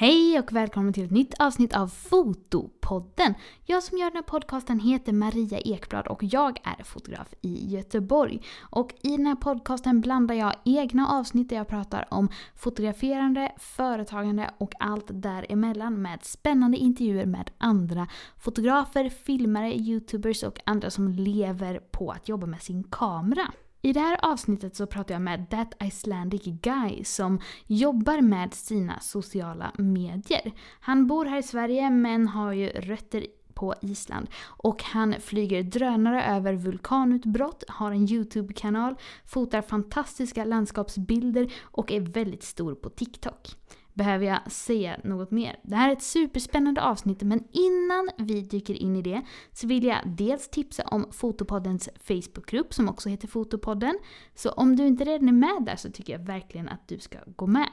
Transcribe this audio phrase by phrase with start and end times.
[0.00, 3.34] Hej och välkommen till ett nytt avsnitt av Fotopodden.
[3.64, 8.42] Jag som gör den här podcasten heter Maria Ekblad och jag är fotograf i Göteborg.
[8.60, 14.50] Och i den här podcasten blandar jag egna avsnitt där jag pratar om fotograferande, företagande
[14.58, 18.08] och allt däremellan med spännande intervjuer med andra
[18.38, 23.52] fotografer, filmare, youtubers och andra som lever på att jobba med sin kamera.
[23.82, 29.00] I det här avsnittet så pratar jag med That Icelandic Guy som jobbar med sina
[29.00, 30.52] sociala medier.
[30.80, 34.28] Han bor här i Sverige men har ju rötter på Island.
[34.44, 38.94] Och han flyger drönare över vulkanutbrott, har en YouTube-kanal,
[39.26, 43.56] fotar fantastiska landskapsbilder och är väldigt stor på TikTok
[44.00, 45.56] behöver jag säga något mer.
[45.62, 49.84] Det här är ett superspännande avsnitt men innan vi dyker in i det så vill
[49.84, 53.98] jag dels tipsa om Fotopoddens Facebookgrupp som också heter Fotopodden.
[54.34, 57.18] Så om du inte redan är med där så tycker jag verkligen att du ska
[57.36, 57.68] gå med.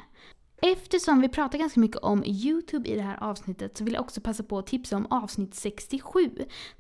[0.62, 4.22] Eftersom vi pratar ganska mycket om YouTube i det här avsnittet så vill jag också
[4.22, 6.31] passa på att tipsa om avsnitt 67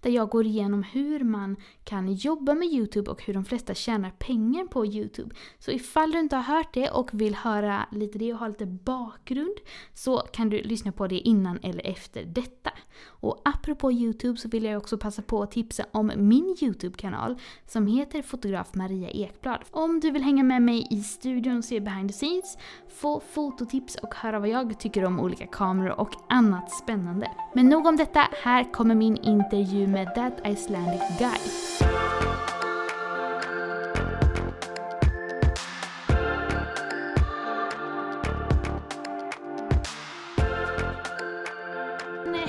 [0.01, 4.09] där jag går igenom hur man kan jobba med YouTube och hur de flesta tjänar
[4.09, 5.35] pengar på YouTube.
[5.59, 8.65] Så ifall du inte har hört det och vill höra lite det och ha lite
[8.65, 9.57] bakgrund
[9.93, 12.71] så kan du lyssna på det innan eller efter detta.
[13.19, 17.35] Och apropå YouTube så vill jag också passa på att tipsa om min YouTube-kanal
[17.67, 19.59] som heter Fotograf Maria Ekblad.
[19.71, 22.57] Om du vill hänga med mig i studion och se behind the scenes,
[22.87, 27.31] få fototips och höra vad jag tycker om olika kameror och annat spännande.
[27.53, 32.56] Men nog om detta, här kommer min intervju med That Icelandic Guy.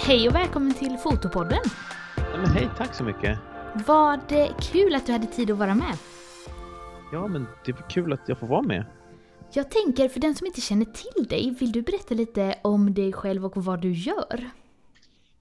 [0.08, 1.58] Hej och välkommen till Fotopodden!
[2.16, 3.38] Men hej, tack så mycket!
[3.86, 5.96] Var det kul att du hade tid att vara med?
[7.12, 8.84] Ja, men det är kul att jag får vara med.
[9.52, 13.12] Jag tänker, för den som inte känner till dig, vill du berätta lite om dig
[13.12, 14.50] själv och vad du gör?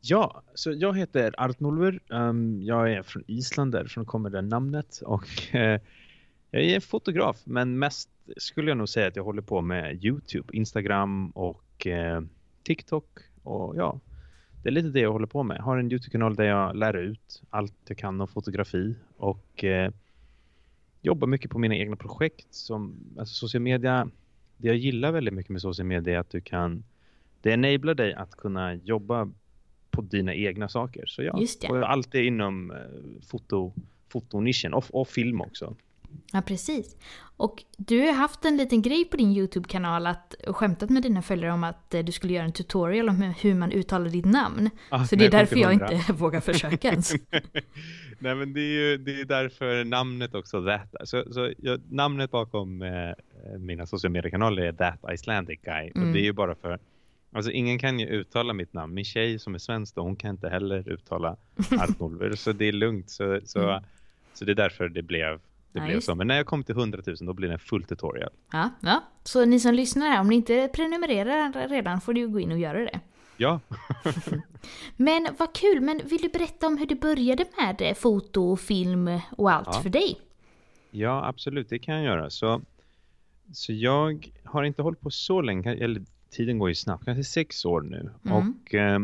[0.02, 2.00] Ja, så jag heter Artnolver.
[2.10, 5.02] Um, jag är från Island, därifrån kommer det namnet.
[5.06, 5.80] Och uh,
[6.52, 10.48] jag är fotograf, men mest skulle jag nog säga att jag håller på med YouTube,
[10.54, 12.22] Instagram och uh,
[12.64, 13.08] TikTok.
[13.44, 14.00] Och ja,
[14.64, 15.58] det är lite det jag håller på med.
[15.58, 19.90] Jag har en YouTube-kanal där jag lär ut allt jag kan om fotografi och uh,
[21.02, 24.10] jobbar mycket på mina egna projekt som alltså social media.
[24.58, 26.84] Det jag gillar väldigt mycket med social media är att du kan
[27.42, 29.30] det enablar dig att kunna jobba
[29.92, 31.06] på dina egna saker.
[31.06, 31.68] Så ja, Just det.
[31.68, 32.78] och allt är inom eh,
[33.28, 33.74] foto,
[34.10, 35.76] fotonischen och, och film också.
[36.32, 36.96] Ja, precis.
[37.38, 41.22] Och du har haft en liten grej på din YouTube-kanal att och skämtat med dina
[41.22, 44.70] följare om att eh, du skulle göra en tutorial om hur man uttalar ditt namn.
[44.90, 45.96] Ah, så det är därför jag till 100.
[45.98, 47.14] inte vågar försöka ens.
[48.20, 50.96] Nej men det är ju det är därför namnet också That.
[51.10, 53.12] Så, så jag, namnet bakom eh,
[53.60, 55.92] mina sociala mediekanaler är That Icelandic Guy.
[55.96, 56.08] Mm.
[56.08, 56.80] Och det är ju bara för
[57.32, 58.94] Alltså ingen kan ju uttala mitt namn.
[58.94, 61.36] Min tjej som är svensk då, hon kan inte heller uttala
[61.72, 62.36] Arnolver.
[62.36, 63.10] så det är lugnt.
[63.10, 63.84] Så, så, Mm.
[64.34, 65.40] så det är därför det blev,
[65.72, 66.16] det Ja, blev så.
[66.16, 68.30] Men när jag kom till 100 000 då blir det en full tutorial.
[68.52, 69.04] Ja, ja.
[69.24, 72.60] Så ni som lyssnar om ni inte prenumererar redan får du ju gå in och
[72.60, 73.00] göra det.
[73.38, 73.60] Ja,
[74.96, 79.52] Men vad kul, men vill du berätta om hur du började med foto, film och
[79.52, 79.82] allt Ja.
[79.82, 80.20] för dig?
[80.92, 82.30] ja absolut det kan jag göra.
[82.30, 82.62] Så,
[83.54, 87.66] så jag har inte hållit på så länge, eller tiden går ju snabbt, kanske sex
[87.66, 88.10] år nu.
[88.26, 88.38] Mm.
[88.38, 89.00] Och eh,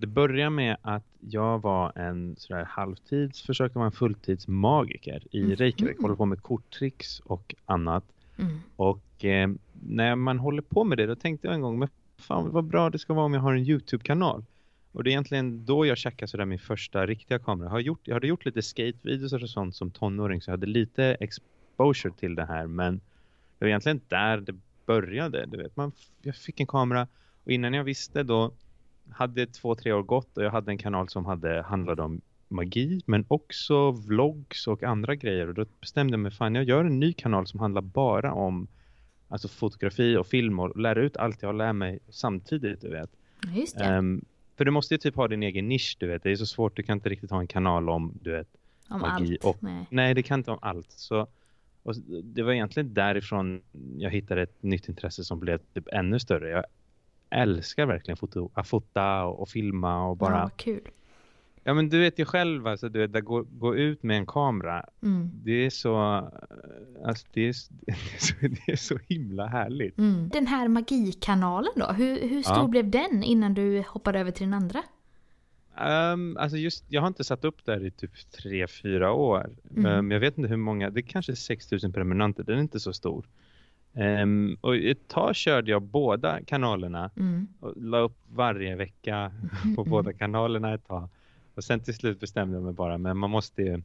[0.00, 5.56] det börjar med att jag var en sådär halvtids, försöker vara en fulltidsmagiker i Mhm.
[5.56, 6.00] Reykjavik.
[6.00, 8.04] Håller på med korttricks och annat.
[8.38, 8.60] Mm.
[8.76, 9.50] Och eh,
[9.82, 11.88] när man håller på med det då tänkte jag en gång, men
[12.18, 14.44] fan vad bra det ska vara om jag har en YouTube-kanal.
[14.92, 17.66] Och det är egentligen då jag checkade sådär min första riktiga kamera.
[17.66, 20.66] Jag, har gjort, jag hade gjort lite skatevideos och sånt som tonåring så jag hade
[20.66, 22.66] lite exposure till det här.
[22.66, 22.96] Men
[23.58, 24.54] det var egentligen där det
[24.86, 25.46] började.
[25.46, 27.08] Du vet, man, jag fick en kamera
[27.44, 28.52] och innan jag visste då
[29.12, 33.00] hade två, tre år gått och jag hade en kanal som hade handlade om magi
[33.06, 37.00] men också vlogs och andra grejer och då bestämde jag mig fan jag gör en
[37.00, 38.66] ny kanal som handlar bara om
[39.28, 43.10] alltså fotografi och film och lär ut allt jag lär mig samtidigt du vet.
[43.54, 44.24] Just det, Ehm,
[44.56, 46.22] för du måste ju typ ha din egen nisch du vet.
[46.22, 48.48] Det är så svårt, du kan inte riktigt ha en kanal om du vet.
[48.88, 49.44] om magi allt.
[49.44, 49.86] och- Nej.
[49.90, 50.90] Nej det kan inte om allt.
[50.90, 51.26] Så,
[51.82, 51.94] och
[52.24, 53.62] det var egentligen därifrån
[53.98, 56.48] jag hittade ett nytt intresse som blev typ ännu större.
[56.50, 56.64] Jag
[57.30, 60.88] älskar verkligen foto, att fota och, och filma och bara Ja, kul.
[61.64, 64.26] Ja men du vet ju själv alltså, du vet, att gå, gå ut med en
[64.26, 65.30] kamera Mm.
[65.34, 65.96] det är så
[67.04, 67.54] alltså, det, är,
[67.86, 69.98] det, är så, det är så himla härligt.
[69.98, 70.28] Mm.
[70.28, 72.66] Den här magikanalen då, hur, hur stor Ja.
[72.66, 74.82] blev den innan du hoppade över till den andra?
[76.12, 79.50] Um, alltså just, jag har inte satt upp där i typ tre fyra år.
[79.76, 79.98] Mm.
[79.98, 82.92] Um, jag vet inte hur många, det är kanske 6000 prenumeranter, den är inte så
[82.92, 83.26] stor.
[83.92, 87.48] Um, och ett tag körde jag båda kanalerna Mm.
[87.60, 89.32] och la upp varje vecka
[89.76, 91.08] på båda kanalerna ett tag.
[91.54, 93.82] Och sen till slut bestämde jag mig bara, men man måste ju,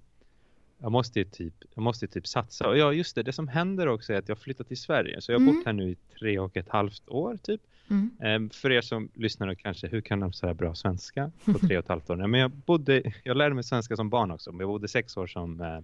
[0.79, 2.67] jag måste ju typ, jag måste typ satsa.
[2.67, 5.21] Och ja, just det, det som händer också är att jag flyttat till Sverige.
[5.21, 5.55] Så jag har Mm.
[5.55, 7.61] bott här nu i tre och ett halvt år typ.
[7.89, 8.09] Mm.
[8.19, 11.53] Ehm, för er som lyssnar och kanske, hur kan de så här bra svenska på
[11.53, 12.15] tre och ett halvt år?
[12.15, 14.51] Nej, men jag bodde, jag lärde mig svenska som barn också.
[14.51, 15.79] Men jag bodde sex år som eh,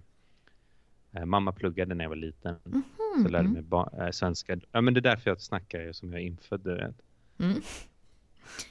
[1.24, 2.54] mamma pluggade när jag var liten.
[2.64, 4.60] Så jag lärde mig ba- eh, svenska.
[4.72, 6.66] Ja, men det är därför jag snackar ju som jag är infödd.
[6.66, 7.60] Mm.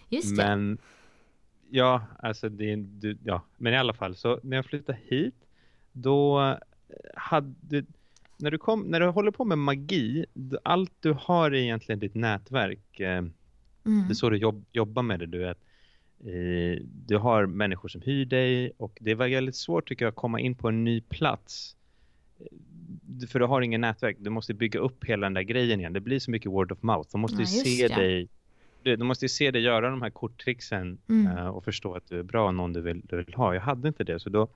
[0.09, 0.43] Just det.
[0.43, 0.77] Men
[1.69, 5.35] ja, alltså det är, du, ja, men i alla fall så när jag flyttade hit
[5.91, 6.55] då eh,
[7.15, 7.85] hade
[8.37, 10.25] när du kom när du håller på med magi,
[10.63, 12.99] allt du har är egentligen ditt nätverk.
[12.99, 13.23] Eh,
[13.85, 14.07] Mm.
[14.07, 15.57] Det är så du jobb, jobbar med det, du vet.
[16.19, 20.15] Eh, du har människor som hyr dig och det var väldigt svårt tycker jag att
[20.15, 21.75] komma in på en ny plats.
[23.21, 25.93] Eh, För du har ingen nätverk, du måste bygga upp hela den där grejen igen.
[25.93, 27.09] Det blir så mycket word of mouth.
[27.11, 27.95] De måste Ja, se det.
[27.95, 28.27] dig
[28.83, 31.37] de måste ju se dig göra de här korttricksen Mm.
[31.37, 33.53] eh, och förstå att du är bra och någon du vill, du vill ha.
[33.53, 34.47] Jag hade inte det så då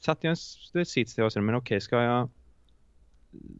[0.00, 0.36] satte jag
[0.74, 2.28] en sits där jag sa men okej ska jag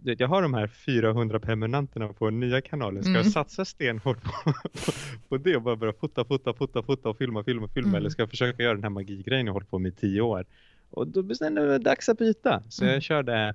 [0.05, 3.03] vet, jag har de här 400 prenumeranterna på nya kanalen.
[3.03, 3.23] Ska Mm.
[3.23, 4.93] jag satsa stenhårt på, på,
[5.29, 7.99] på det och bara börja fota, fota, fota, fota och filma, filma, filma Mm.
[7.99, 10.45] eller ska jag försöka göra den här magigrejen jag hållit på med i tio år?
[10.97, 12.63] Och då bestämde jag mig dags att byta.
[12.69, 12.95] Så Mm.
[12.95, 13.55] jag körde,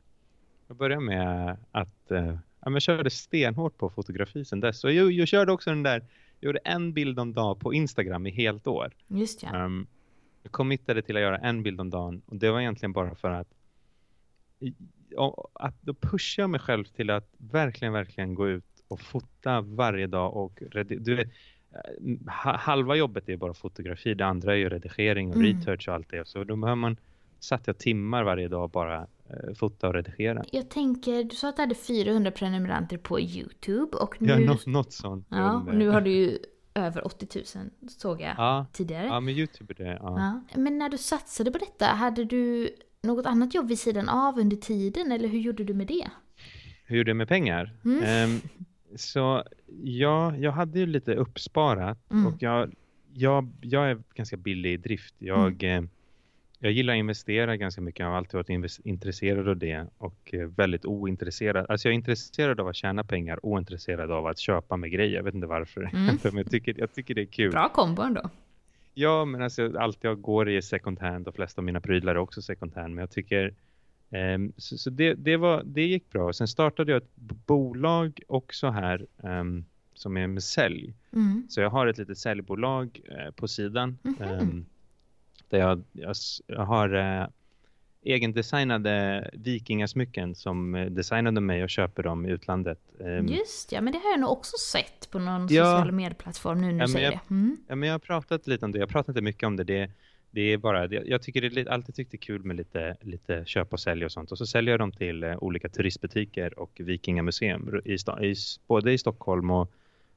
[0.67, 4.79] jag började med att eh, ja, men jag körde stenhårt på fotografi sen dess.
[4.79, 6.03] Så jag, jag körde också den där,
[6.39, 8.91] jag gjorde en bild om dagen på Instagram i helt år.
[9.07, 9.65] Just ja.
[9.65, 9.87] Um,
[10.43, 13.31] jag committade till att göra en bild om dagen och det var egentligen bara för
[13.31, 13.47] att
[15.53, 20.07] att då pushar jag mig själv till att verkligen, verkligen gå ut och fota varje
[20.07, 21.27] dag och du vet,
[21.71, 25.47] eh, ha- halva jobbet är bara fotografi, det andra är ju redigering och Mm.
[25.57, 26.27] research och allt det.
[26.27, 26.97] Så då behöver man,
[27.39, 30.43] satt jag timmar varje dag bara eh, fota och redigera.
[30.51, 34.57] Jag tänker, du sa att du hade 400 prenumeranter på YouTube och nu, Ja, nå-
[34.71, 35.27] något sånt.
[35.29, 36.37] ja, och nu har du ju
[36.73, 39.05] över 80 000 såg jag ja, tidigare.
[39.05, 39.97] ja, men YouTube är det.
[40.01, 40.41] Ja.
[40.53, 40.59] Ja.
[40.61, 42.69] Men när du satsade på detta, hade du
[43.01, 46.07] något annat jobb vid sidan av under tiden eller hur gjorde du med det?
[46.85, 47.75] Hur gjorde jag med pengar?
[47.85, 48.03] Mm.
[48.03, 48.39] Ehm,
[48.95, 49.43] så
[49.83, 52.27] ja, jag hade ju lite uppsparat Mm.
[52.27, 52.73] och jag,
[53.13, 55.15] jag, jag är ganska billig i drift.
[55.17, 55.89] Jag, Mm.
[56.59, 57.99] Jag gillar att investera ganska mycket.
[57.99, 61.65] Jag har alltid varit intresserad av det och eh, väldigt ointresserad.
[61.69, 65.15] Alltså jag är intresserad av att tjäna pengar, ointresserad av att köpa med grejer.
[65.15, 65.81] Jag vet inte varför.
[65.93, 66.17] Mm.
[66.23, 67.51] men jag tycker, jag tycker det är kul.
[67.51, 68.29] Bra kombo ändå.
[68.93, 72.15] Ja, men alltså allt jag går i är second hand och flesta av mina prylar
[72.15, 72.95] är också second hand.
[72.95, 73.53] Men jag tycker
[74.09, 76.33] ehm, så, så det, det, var, det gick bra.
[76.33, 77.15] Sen startade jag ett
[77.45, 80.93] bolag också här ehm, som är med sälj.
[81.13, 81.47] Mm.
[81.49, 83.97] Så jag har ett litet säljbolag eh, på sidan.
[84.03, 84.15] Mhm.
[84.21, 84.65] ehm,
[85.49, 86.15] där jag, jag,
[86.47, 87.27] jag har eh,
[88.03, 92.79] egendesignade vikingasmycken som eh, designade mig och köper dem i utlandet.
[92.99, 95.65] Ehm, Just ja, men det har jag nog också sett på någon Ja.
[95.65, 97.33] social medieplattform nu när Ja, du säger jag- det.
[97.33, 97.57] Mm.
[97.67, 98.79] Ja, men jag har pratat lite om det.
[98.79, 99.63] Jag pratar inte mycket om det.
[99.63, 99.91] Det,
[100.31, 103.43] det är bara, jag tycker det är alltid tyckt det är kul med lite, lite
[103.45, 104.31] köp och sälj och sånt.
[104.31, 108.35] Och så säljer jag dem till eh, olika turistbutiker och Vikingamuseum i, i,
[108.67, 109.71] både i Stockholm och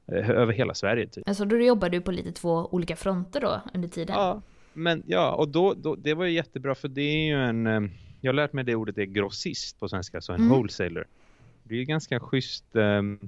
[0.07, 1.07] eh, över hela Sverige.
[1.07, 1.27] Typ.
[1.27, 4.15] Alltså då jobbar du på lite två olika fronter då under tiden?
[4.15, 4.41] Ja,
[4.73, 7.81] men ja, och då, då, det var ju jättebra för det är ju en, eh,
[8.21, 10.49] jag har lärt mig det ordet är grossist på svenska, så en Mm.
[10.51, 11.05] wholesaler.
[11.63, 13.19] Det är ju ganska schysst, ehm,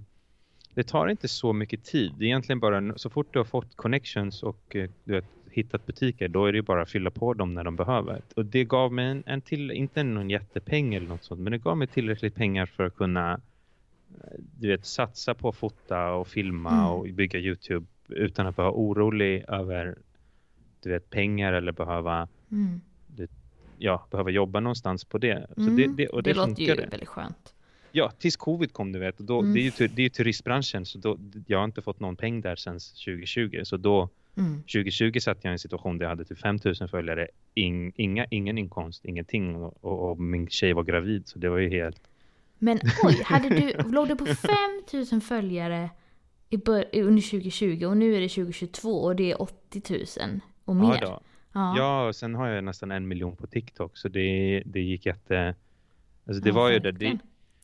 [0.73, 2.11] det tar inte så mycket tid.
[2.17, 5.85] Det är egentligen bara, så fort du har fått connections och eh, du vet, hittat
[5.85, 8.21] butiker, då är det ju bara att fylla på dem när de behöver.
[8.35, 11.57] Och det gav mig en, en till, inte någon jättepeng eller något sånt, men det
[11.57, 16.27] gav mig tillräckligt pengar för att kunna eh, du vet, satsa på att fota och
[16.27, 16.85] filma Mm.
[16.85, 19.95] och bygga YouTube utan att vara orolig över
[20.89, 22.81] du vet, pengar eller behöva, Mm.
[23.77, 25.47] ja, behöva jobba någonstans på det.
[25.55, 25.75] Så Mm.
[25.75, 26.87] det, det, och det, låter ju funkade.
[26.89, 27.53] väldigt skönt.
[27.91, 29.19] Ja, tills covid kom du vet.
[29.19, 29.53] Och då, Mm.
[29.53, 32.15] det, är ju, tur- det är ju turistbranschen så då, jag har inte fått någon
[32.15, 33.61] peng där sedan 2020.
[33.63, 34.61] Så då, Mm.
[34.61, 38.57] 2020 satt jag i en situation där jag hade typ 5000 följare, ing, inga, ingen
[38.57, 42.01] inkomst, ingenting och, och, och min tjej var gravid så det var ju helt...
[42.59, 45.89] Men oj, hade du, låg du på 5000 följare
[46.49, 46.55] i
[47.01, 49.81] under 2020 och nu är det 2022 och det är 80
[50.21, 50.99] 000 och mer?
[51.01, 51.21] Ja.
[51.53, 51.77] Ja.
[51.77, 55.55] ja, och sen har jag nästan en miljon på TikTok så det, det gick jätte...
[56.27, 57.19] Alltså det Ja, var ju det, det.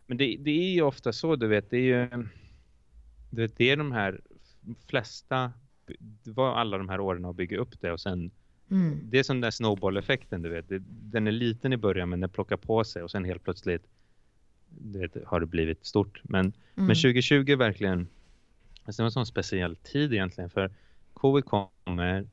[0.05, 2.27] Men det, det är ju ofta så, du vet, det är ju...
[3.29, 4.22] Du vet, det är de här
[4.88, 5.51] flesta...
[6.24, 8.31] Det var alla de här åren att bygga upp det och sen...
[8.72, 9.00] Mm.
[9.03, 10.65] Det är som den där snowball-effekten, du vet.
[10.88, 13.88] Den är liten i början men den plockar på sig och sen helt plötsligt
[14.70, 16.22] du vet, har det blivit stort.
[16.24, 16.53] Men, Mm.
[16.88, 18.08] men 2020 verkligen...
[18.84, 20.72] Alltså det var en sån speciell tid egentligen för
[21.13, 22.27] covid kommer...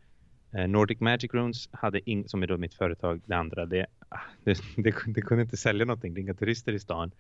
[0.53, 4.19] Eh, Nordic Magic Runes hade ing, som är då mitt företag, det andra, det, ah,
[4.45, 7.11] det, det, det kunde inte sälja någonting, det är inga turister i stan.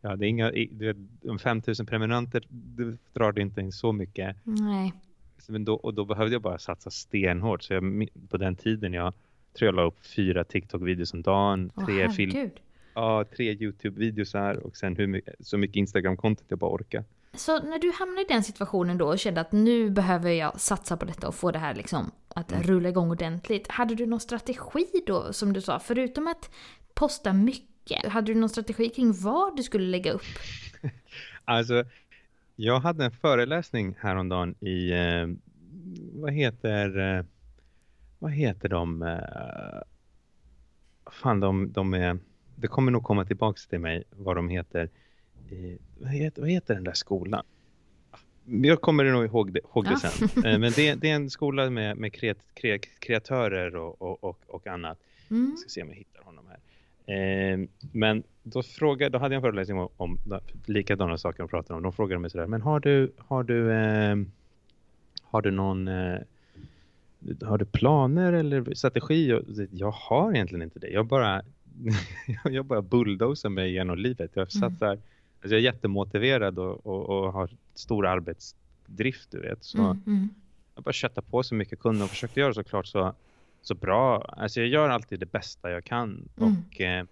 [0.00, 0.96] ja, det är inga, du vet,
[1.28, 4.36] om 5000 prenumeranter du drar det inte in så mycket.
[4.44, 4.92] Nej.
[5.48, 7.62] Men då, och då behövde jag bara satsa stenhårt.
[7.62, 9.14] Så jag, på den tiden jag
[9.52, 11.70] tror jag la upp fyra TikTok-videos om dagen.
[11.74, 12.50] Åh, tre, film,
[12.94, 17.04] ja, tre YouTube-videos här och sen hur mycket, så mycket Instagram-content jag bara orkar.
[17.34, 20.96] Så när du hamnade i den situationen då och kände att nu behöver jag satsa
[20.96, 22.62] på detta och få det här liksom att Mm.
[22.62, 23.68] rulla igång ordentligt.
[23.68, 26.50] Hade du någon strategi då som du sa, förutom att
[26.94, 28.06] posta mycket?
[28.06, 30.22] Hade du någon strategi kring vad du skulle lägga upp?
[31.44, 31.84] Alltså,
[32.56, 35.26] jag hade en föreläsning häromdagen i, eh,
[36.12, 37.24] vad heter, eh,
[38.18, 39.82] vad heter de, eh,
[41.12, 42.18] fan de, de är,
[42.56, 44.90] det kommer nog komma tillbaks till mig vad de heter,
[45.50, 47.44] eh, vad, heter vad heter den där skolan?
[48.44, 50.44] Jag kommer nog ihåg det, ihåg det sen.
[50.44, 54.38] Eh, Men det, det är en skola med, med kreat, kreat, kreatörer och, och, och,
[54.46, 54.98] och annat.
[55.30, 55.50] Mm.
[55.50, 56.58] Jag ska se om jag hittar honom här.
[57.14, 60.18] Eh, men då, frågade, då hade jag en föreläsning om, om
[60.66, 61.82] likadana saker de pratade om.
[61.82, 64.16] De frågade mig sådär, men har du, har du, eh,
[65.22, 66.18] har du någon, eh,
[67.42, 69.40] har du planer eller strategi?
[69.70, 70.88] Jag har egentligen inte det.
[70.88, 71.42] Jag bara,
[72.44, 74.30] jag bara bulldozar mig genom livet.
[74.34, 74.98] Jag Mm.
[75.42, 79.64] Alltså jag är jättemotiverad och, och, och har stor arbetsdrift, du vet.
[79.64, 80.28] Så Mm, mm.
[80.74, 83.14] jag bara kötta på så mycket kunder och försökte göra såklart så,
[83.62, 84.22] så bra.
[84.22, 86.56] Alltså jag gör alltid det bästa jag kan Mm.
[86.70, 87.04] och eh,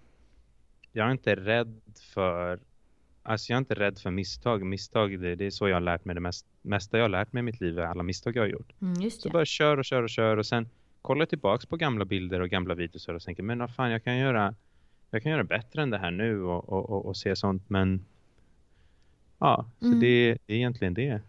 [0.93, 1.81] jag är inte rädd
[2.15, 2.59] för
[3.23, 4.63] Alltså jag är inte rädd för misstag.
[4.67, 7.33] Misstag, det, det är så jag har lärt mig det mest, mesta jag har lärt
[7.33, 8.73] mig i mitt liv är alla misstag jag har gjort.
[8.83, 10.69] Mm, Så bara kör och kör och kör och sen
[11.03, 14.05] kollar jag tillbaks på gamla bilder och gamla videos och tänker men vad fan jag
[14.05, 14.55] kan göra
[15.11, 18.05] jag kan göra bättre än det här nu och, och, och, och se sånt men
[19.39, 20.01] ja, så Mm.
[20.01, 21.21] det, det är egentligen det.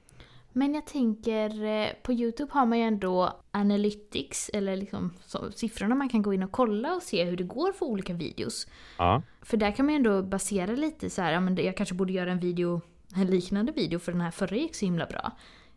[0.53, 5.95] Men jag tänker, eh, på Youtube har man ju ändå analytics, eller liksom så, siffrorna
[5.95, 8.67] man kan gå in och kolla och se hur det går för olika videos.
[8.97, 9.21] Ja.
[9.41, 12.13] För där kan man ju ändå basera lite så här, ja men jag kanske borde
[12.13, 12.81] göra en video,
[13.15, 15.31] en liknande video för den här förra gick så himla bra.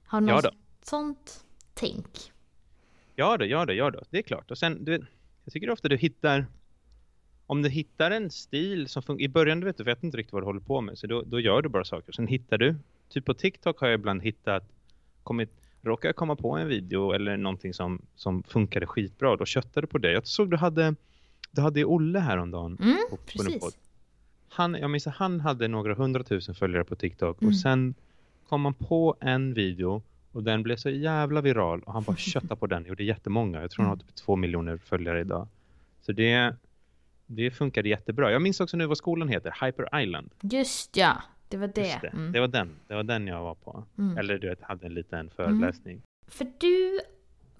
[0.06, 0.50] Har du Ja något då.
[0.82, 2.06] sånt tänk?
[3.14, 4.02] Ja då, ja då, ja då.
[4.10, 4.50] Det är klart.
[4.50, 5.06] Och sen, du
[5.44, 6.46] jag tycker ofta du hittar,
[7.52, 10.32] om du hittar en stil som funkar, i början du vet du vet inte riktigt
[10.32, 12.12] vad du håller på med, så då, då gör du bara saker.
[12.12, 12.74] Sen hittar du,
[13.08, 14.64] typ på TikTok har jag ibland hittat,
[15.22, 15.50] kommit,
[15.82, 19.86] råkar jag komma på en video eller någonting som, som funkade skitbra, då köttar du
[19.86, 20.12] på det.
[20.12, 20.94] Jag såg du hade,
[21.50, 22.78] du hade Olle häromdagen.
[22.82, 23.78] Mm, på, på precis.
[24.48, 27.48] Han, jag minns att han hade några hundratusen följare på TikTok Mm.
[27.48, 27.94] och sen
[28.48, 32.56] kom han på en video och den blev så jävla viral och han bara köttade
[32.56, 32.84] på den.
[32.86, 33.60] Gjorde jättemånga.
[33.60, 34.06] Jag tror han har Mm.
[34.06, 35.48] typ två miljoner följare idag.
[36.00, 36.56] Så det,
[37.36, 38.32] det funkade jättebra.
[38.32, 39.66] Jag minns också nu vad skolan heter.
[39.66, 40.30] Hyper Island.
[40.40, 41.98] Just ja, det var det.
[42.02, 42.08] Det.
[42.08, 42.32] Mm.
[42.32, 42.76] det var den.
[42.88, 43.84] Det var den jag var på.
[43.98, 44.18] Mm.
[44.18, 46.02] Eller du vet, hade en liten föreläsning.
[46.26, 47.00] För du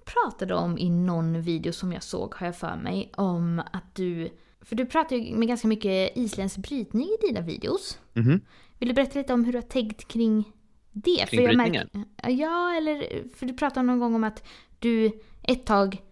[0.05, 4.29] pratade om i någon video som jag såg, har jag för mig, om att du...
[4.61, 8.01] För du pratar ju med ganska mycket isländsk brytning i dina videos.
[8.13, 8.41] Mhm.
[8.79, 10.53] Vill du berätta lite om hur du har tänkt kring
[10.93, 11.31] det?
[11.31, 11.89] Kring jag brytningen?
[12.29, 13.29] ja, eller...
[13.37, 14.45] För du pratade någon gång om att
[14.79, 16.03] du ett tag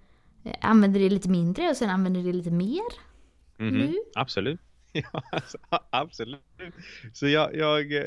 [0.44, 3.09] eh, använder det lite mindre och sen använder det lite mer.
[3.60, 3.78] Mhm.
[3.78, 3.94] Nu?
[4.14, 4.60] Absolut.
[4.92, 5.58] Ja, alltså,
[5.90, 6.40] absolut.
[7.12, 8.04] Så jag, jag eh,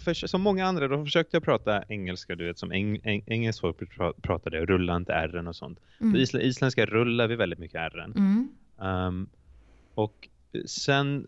[0.00, 3.60] för, som många andra, då försökte jag prata engelska, du vet, som eng, eng, engelskt
[3.60, 5.78] folk pra- pratade, rulla inte r och sånt.
[6.00, 6.12] Mm.
[6.12, 8.48] På isla, isländska rullar vi väldigt mycket r Mm.
[8.78, 9.28] um,
[9.94, 10.28] Och
[10.66, 11.26] sen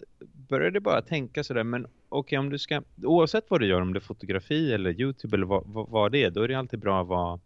[0.49, 3.93] började jag bara tänka sådär, men okej om du ska, oavsett vad du gör, om
[3.93, 6.79] det är fotografi eller Youtube eller vad, vad, vad det är, då är det alltid
[6.81, 7.41] bra att vara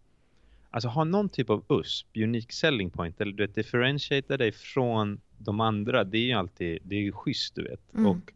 [0.70, 5.20] Alltså ha någon typ av USP, unique selling point, eller du vet, differentiata dig från
[5.44, 7.94] de andra, det är ju alltid, det är ju schysst du vet.
[7.94, 8.06] Mm.
[8.06, 8.32] Och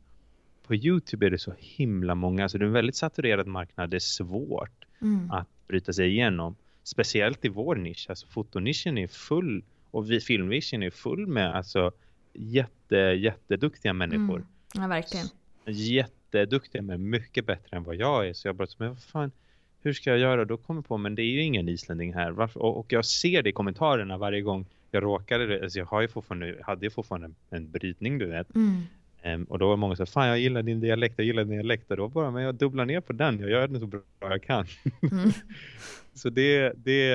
[0.67, 3.97] på Youtube är det så himla många, alltså det är en väldigt saturerad marknad, det
[3.97, 4.71] är svårt
[5.01, 5.31] Mm.
[5.31, 6.57] att bryta sig igenom.
[6.83, 11.93] Speciellt i vår nisch, alltså fotonischen är full och vi filmnischen är full med alltså
[12.33, 14.37] jätte, jätteduktiga människor.
[14.37, 14.47] Mm.
[14.75, 15.27] Ja, verkligen.
[15.67, 18.33] Jätteduktiga men mycket bättre än vad jag är.
[18.33, 19.31] Så jag bara, men vad fan,
[19.83, 20.45] hur ska jag göra?
[20.45, 22.31] Då kommer jag på, men det är ju ingen islänning här.
[22.31, 22.61] Varför?
[22.63, 26.09] Och, och jag ser det i kommentarerna varje gång jag råkade, alltså jag har ju
[26.09, 28.55] fortfarande, hade ju fortfarande en, en brytning du vet.
[28.55, 28.83] Mm.
[29.23, 31.91] Ehm, och då var många så fan jag gillar din dialekt, jag gillar din dialekt.
[31.91, 34.43] Och då bara, men jag dubblar ner på den, jag gör den så bra jag
[34.43, 34.67] kan.
[35.13, 35.31] Mm.
[36.15, 37.15] Så det, det,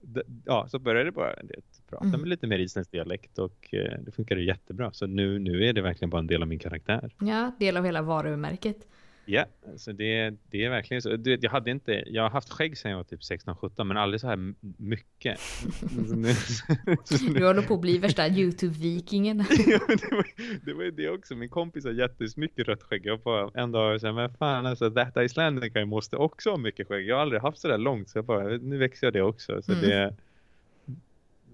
[0.00, 1.54] det ja, så började jag bara det,
[1.90, 2.20] prata Mm.
[2.20, 4.92] med lite mer isländsk dialekt och eh, det funkade jättebra.
[4.92, 7.10] Så nu, nu är det verkligen bara en del av min karaktär.
[7.20, 8.88] Ja, del av hela varumärket.
[9.26, 9.44] Ja,
[9.76, 11.16] så det, det är verkligen så.
[11.16, 13.96] Du vet, jag hade inte, jag har haft skägg sedan jag var typ 16-17 men
[13.96, 15.38] aldrig så här mycket.
[15.40, 15.76] Så
[17.18, 19.38] så Du håller på att bli värsta YouTube-vikingen.
[19.66, 20.26] Ja, det, var,
[20.66, 21.34] det var ju det också.
[21.34, 23.06] Min kompis har jättemycket rött skägg.
[23.06, 27.06] Jag bara en dag sa men fan alltså that Icelandica måste också ha mycket skägg.
[27.06, 29.62] Jag har aldrig haft så där långt så jag bara nu växer jag det också.
[29.62, 29.84] Så Mm.
[29.84, 30.14] det,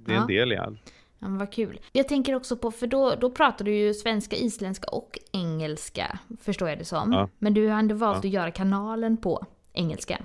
[0.07, 0.21] det är Ja.
[0.21, 0.93] en del i allt.
[1.23, 1.81] Ja, men vad kul.
[1.93, 6.69] Jag tänker också på, för då, då pratar du ju svenska, isländska och engelska, förstår
[6.69, 7.13] jag det som.
[7.13, 7.29] Ja.
[7.39, 8.29] Men du har ändå valt Ja.
[8.29, 10.23] att göra kanalen på engelska.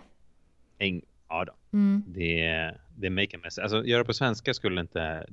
[0.80, 1.54] Eng, ja då.
[1.78, 2.04] Mm.
[2.08, 3.58] Det, det make a mess.
[3.60, 5.25] Alltså göra på svenska skulle inte...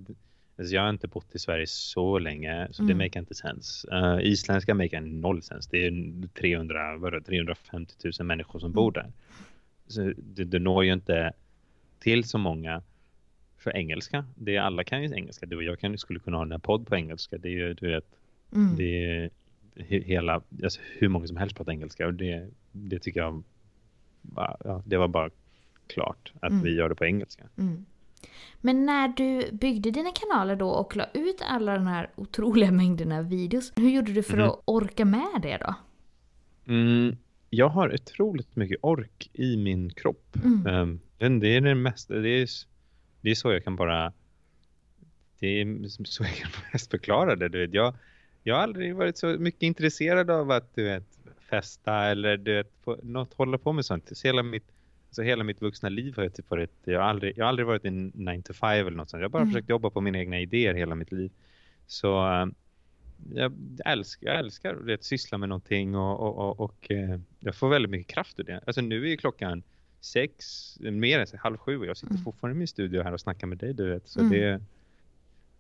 [0.59, 2.99] Alltså, jag har inte bott i Sverige så länge så det Mm.
[3.07, 3.87] make inte sens.
[3.93, 5.67] Uh, isländska make noll sens.
[5.67, 9.13] Det är 300, vad är det, 350 000 människor som bor där.
[9.87, 11.33] Så det, det når ju inte
[11.99, 12.83] till så många
[13.63, 14.25] för engelska.
[14.35, 15.47] Det, alla kan ju engelska.
[15.47, 17.39] Du och jag kan, skulle kunna ha en podd på engelska.
[17.39, 18.05] Det är ju, du vet,
[18.55, 18.77] Mm.
[18.77, 19.31] det är
[19.77, 23.43] he- hela, alltså hur många som helst pratar engelska och det, det tycker jag
[24.37, 25.31] ja, det var bara
[25.87, 26.65] klart att Mm.
[26.65, 27.45] vi gör det på engelska.
[27.59, 27.85] Mm.
[28.61, 33.23] Men när du byggde dina kanaler då och la ut alla de här otroliga mängderna
[33.23, 34.47] videos, hur gjorde du för Mhm.
[34.49, 35.75] att orka med det då?
[36.73, 37.17] Mm,
[37.51, 40.37] jag har otroligt mycket ork i min kropp.
[40.45, 41.01] Mm.
[41.19, 42.49] Den- det är det mesta, det är,
[43.23, 44.13] det är så jag kan bara,
[45.39, 47.49] det är så jag kan mest förklara det.
[47.49, 47.75] Du vet.
[47.75, 47.95] Jag,
[48.43, 51.05] jag har aldrig varit så mycket intresserad av att du vet,
[51.51, 54.17] festa eller du vet, få, något, hålla på med sånt.
[54.17, 54.65] Så hela mitt,
[55.11, 57.67] så hela mitt vuxna liv har jag typ varit, jag har aldrig, jag har aldrig
[57.67, 59.21] varit en 9 to 5 eller något sånt.
[59.21, 59.53] Jag har bara Mm.
[59.53, 61.31] försökt jobba på mina egna idéer hela mitt liv.
[61.87, 62.55] Så ehm,
[63.35, 63.53] jag
[63.85, 67.91] älskar, jag älskar vet, syssla med någonting och, och, och, och eh, jag får väldigt
[67.91, 68.61] mycket kraft ur det.
[68.67, 69.63] Alltså nu är klockan
[70.05, 70.45] sex,
[70.81, 72.25] mer än halv sju och jag sitter Mm.
[72.25, 74.09] fortfarande i min studio här och snackar med dig du vet.
[74.09, 74.33] Så Mm.
[74.33, 74.61] det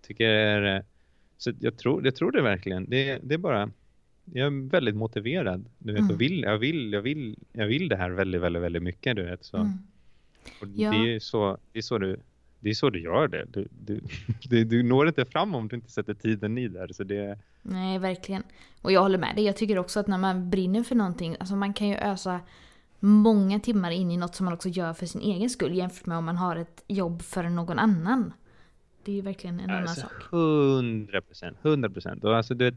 [0.06, 0.82] tycker jag är, eh,
[1.38, 2.84] så jag tror, jag tror det verkligen.
[2.90, 3.70] Det, det är bara,
[4.24, 5.64] jag är väldigt motiverad.
[5.78, 6.14] Du vet, Mm.
[6.14, 9.16] och vill, jag, vill, jag, vill, jag vill det här väldigt, väldigt, väldigt mycket.
[9.16, 9.56] Du vet, så.
[9.56, 9.72] Mm.
[10.74, 10.90] Ja.
[10.90, 12.16] det, är så, det, är så du,
[12.60, 13.44] det är så du gör det.
[13.52, 14.00] Du, du,
[14.48, 16.88] du, du når inte fram om du inte sätter tiden i där.
[16.92, 18.42] Så det, Nej, verkligen.
[18.82, 19.44] Och jag håller med dig.
[19.44, 22.40] Jag tycker också att när man brinner för någonting, alltså man kan ju ösa
[23.06, 26.18] många timmar in i något som man också gör för sin egen skull jämfört med
[26.18, 28.32] om man har ett jobb för någon annan.
[29.04, 30.12] Det är ju verkligen en annan Alltså, sak.
[30.32, 32.24] 100 procent, 100 procent.
[32.24, 32.74] Alltså, du vet,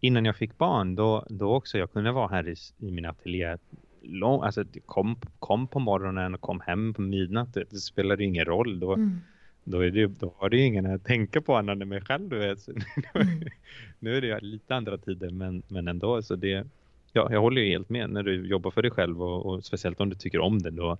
[0.00, 3.56] innan jag fick barn, då, då också, jag kunde vara här i, i min ateljé.
[4.02, 7.54] Lång, alltså, kom, kom på morgonen och kom hem på midnatt.
[7.54, 8.80] Det, spelade ingen roll.
[8.80, 9.20] Då, Mm.
[9.64, 12.28] då, är det, då har det ju ingen att tänka på annan än mig själv.
[12.28, 12.60] Du vet.
[12.60, 12.72] Så,
[13.14, 13.40] Mm.
[13.98, 16.22] nu är det lite andra tider, men, men ändå.
[16.22, 16.66] Så det,
[17.14, 20.00] ja, jag håller ju helt med när du jobbar för dig själv och, och speciellt
[20.00, 20.70] om du tycker om det.
[20.70, 20.98] Då,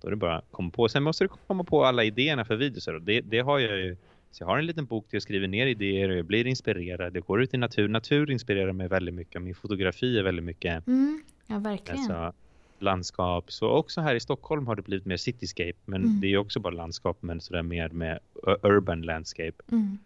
[0.00, 0.88] då är det bara komma på.
[0.88, 2.88] Sen måste du komma på alla idéerna för videos.
[2.88, 3.96] och Det, det har jag ju.
[4.30, 7.16] Så jag har en liten bok där jag skriver ner idéer och jag blir inspirerad.
[7.16, 7.88] Jag går ut i natur.
[7.88, 9.42] Natur inspirerar mig väldigt mycket.
[9.42, 11.22] Min fotografi är väldigt mycket Mm.
[11.46, 11.98] Ja, verkligen.
[12.00, 12.32] alltså,
[12.78, 13.52] landskap.
[13.52, 15.72] Så också här i Stockholm har det blivit mer cityscape.
[15.84, 16.20] Men Mm.
[16.20, 18.18] det är också bara landskap men sådär mer med
[18.62, 19.62] urban landscape.
[19.72, 19.98] Mm.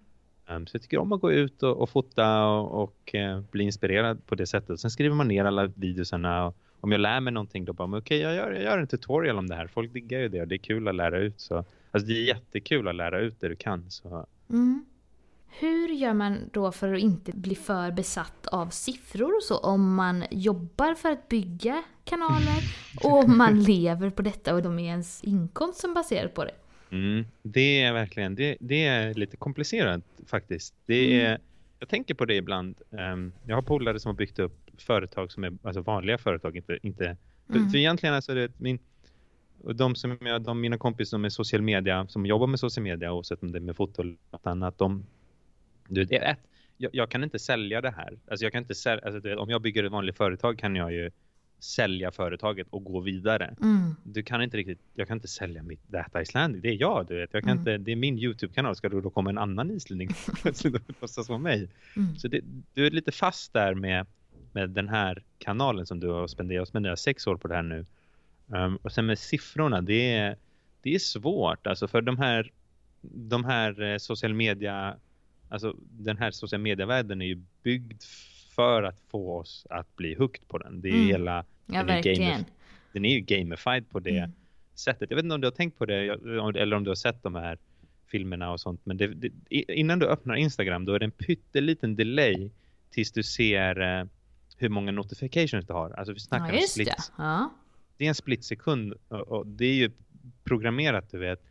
[0.50, 3.64] Um, så jag tycker om att gå ut och, och fota och, och eh, bli
[3.64, 4.80] inspirerad på det sättet.
[4.80, 6.46] Sen skriver man ner alla videosarna.
[6.46, 9.38] Och om jag lär mig någonting då bara, okej jag, gör, jag gör en tutorial
[9.38, 9.66] om det här.
[9.66, 11.40] Folk diggar ju det och det är kul att lära ut.
[11.40, 13.90] Så, alltså det är jättekul att lära ut det du kan.
[13.90, 14.84] Så, Mm.
[15.60, 19.94] Hur gör man då för att inte bli för besatt av siffror och så om
[19.94, 22.62] man jobbar för att bygga kanaler
[23.04, 26.54] och om man lever på detta och de är ens inkomst som baserar på det?
[26.90, 30.74] Mm, det är verkligen, det, det är lite komplicerat faktiskt.
[30.86, 31.38] Det är,
[31.78, 32.76] Jag tänker på det ibland.
[32.90, 36.56] Um, jag har polare som har byggt upp företag som är alltså vanliga företag.
[36.56, 37.70] Inte, inte, för, Mm.
[37.70, 38.78] för egentligen alltså det, min,
[39.62, 42.82] och de som jag, de, mina kompisar som är social media, som jobbar med social
[42.84, 45.06] media oavsett om det är med foto eller något annat, de,
[45.88, 46.38] du, det är ett,
[46.76, 48.18] jag, jag kan inte sälja det här.
[48.28, 50.76] Alltså jag kan inte sälja, alltså du vet, om jag bygger ett vanligt företag kan
[50.76, 51.10] jag ju
[51.58, 53.54] sälja företaget och gå vidare.
[53.60, 53.94] Mm.
[54.04, 56.62] Du kan inte riktigt, jag kan inte sälja mitt Data Icelandic.
[56.62, 57.30] Det är jag, du vet.
[57.32, 57.58] Jag kan Mm.
[57.60, 58.76] inte, det är min YouTube-kanal.
[58.76, 60.08] Ska då, komma en annan islänning
[60.42, 61.68] plötsligt och låtsas vara mig?
[61.96, 62.16] Mm.
[62.16, 62.40] Så det,
[62.74, 64.06] du är lite fast där med,
[64.52, 66.60] med den här kanalen som du har spenderat.
[66.60, 67.86] Jag spenderat sex år på det här nu.
[68.46, 70.36] Um, och sen med siffrorna, det är,
[70.82, 71.66] det är svårt.
[71.66, 72.52] Alltså för de här,
[73.00, 74.96] de här eh, social media,
[75.48, 78.02] alltså den här social media-världen är ju byggd
[78.58, 80.80] för att få oss att bli hooked på den.
[80.80, 81.06] Det är Mm.
[81.06, 82.44] hela, Ja, den är gamif-
[82.92, 84.30] den är ju gamified på det Mm.
[84.74, 85.10] sättet.
[85.10, 87.34] Jag vet inte om du har tänkt på det eller om du har sett de
[87.34, 87.58] här
[88.06, 88.80] filmerna och sånt.
[88.84, 89.30] Men det, det,
[89.68, 92.50] innan du öppnar Instagram då är det en pytteliten delay
[92.90, 94.04] tills du ser eh,
[94.56, 95.90] hur många notifications du har.
[95.90, 97.22] Alltså vi snackar Ja, om split, det.
[97.22, 97.50] Ja.
[97.96, 99.90] det är en split sekund och, och det är ju
[100.44, 101.42] programmerat du vet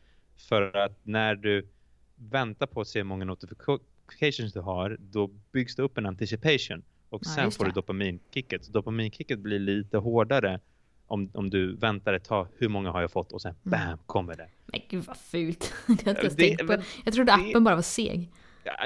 [0.50, 1.68] för att när du
[2.16, 6.84] väntar på att se hur många notifications du har då byggs det upp en anticipation
[7.10, 8.66] och Ja, sen får du dopaminkicket.
[8.66, 10.60] Så dopaminkicket blir lite hårdare
[11.08, 13.80] om, om du väntar ett tag, hur många har jag fått och sen Mm.
[13.88, 14.48] bam kommer det.
[14.66, 15.74] Men gud vad fult.
[16.06, 16.78] Jag inte Det- på.
[17.06, 18.32] Jag trodde det- appen bara var seg.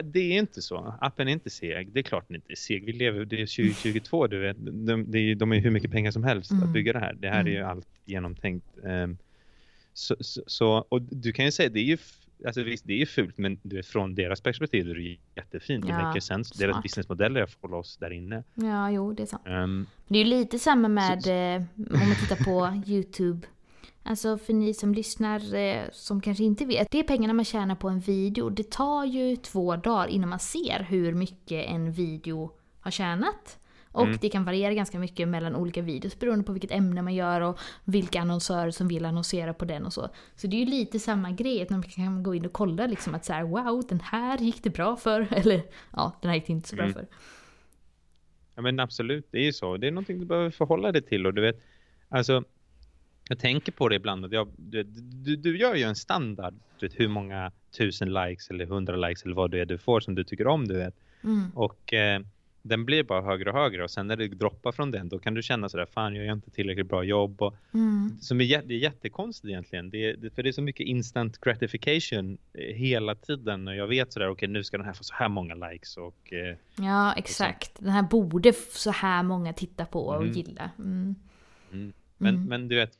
[0.03, 0.95] Det är inte så.
[1.01, 1.91] Appen är inte seg.
[1.91, 2.85] Det är klart den inte är seg.
[2.85, 4.57] Vi lever, det är 2022, du vet.
[4.59, 6.63] De, är, de är hur mycket pengar som helst Mm.
[6.63, 7.13] att bygga det här.
[7.13, 7.69] Det här är ju Mm.
[7.69, 8.65] allt genomtänkt.
[8.85, 9.17] Ehm,
[9.93, 11.97] så, så, så, och du kan ju säga, det är ju
[12.45, 15.85] alltså visst det är fult men du vet, från deras perspektiv är det jättefint.
[15.89, 16.55] Ja, det maker sense.
[16.55, 16.59] smart.
[16.59, 18.43] Deras businessmodeller är att hålla oss där inne.
[18.55, 19.43] Ja, jo, det är sant.
[19.45, 23.47] Um, Det är ju lite samma med Så- eh, om man tittar på YouTube.
[24.03, 26.91] Alltså för ni som lyssnar eh, som kanske inte vet.
[26.91, 28.49] Det är pengarna man tjänar på en video.
[28.49, 33.57] Det tar ju två dagar innan man ser hur mycket en video har tjänat.
[33.91, 34.17] Och Mm.
[34.21, 37.59] det kan variera ganska mycket mellan olika videos beroende på vilket ämne man gör och
[37.85, 40.09] vilka annonsörer som vill annonsera på den och så.
[40.35, 43.15] Så det är ju lite samma grej, att man kan gå in och kolla liksom
[43.15, 45.27] att så här, wow, den här gick det bra för.
[45.33, 46.93] Eller ja, den här gick det inte så bra Mm.
[46.93, 47.05] för.
[48.55, 49.77] Ja men absolut, det är ju så.
[49.77, 51.61] Det är någonting du behöver förhålla dig till och du vet,
[52.09, 52.43] alltså
[53.29, 56.87] jag tänker på det ibland att jag, du, du, du gör ju en standard, du
[56.87, 60.15] vet hur många tusen likes eller hundra likes eller vad det är du får som
[60.15, 60.95] du tycker om du vet.
[61.23, 61.51] Mm.
[61.55, 62.21] Och eh,
[62.61, 65.33] den blir bara högre och högre och sen när det droppar från den då kan
[65.33, 68.17] du känna sådär, fan jag gör inte tillräckligt bra jobb och Mm.
[68.21, 69.89] som är, det är jättekonstigt egentligen.
[69.89, 73.87] Det är, det, för det är så mycket instant gratification eh, hela tiden och jag
[73.87, 77.13] vet sådär, okej nu ska den här få så här många likes och eh, Ja,
[77.13, 77.71] exakt.
[77.79, 80.31] Den här borde så här många titta på och Mm.
[80.33, 80.71] gilla.
[80.79, 81.15] Mm.
[81.71, 81.93] Mm.
[82.17, 82.47] Men, Mm.
[82.49, 82.91] men du vet,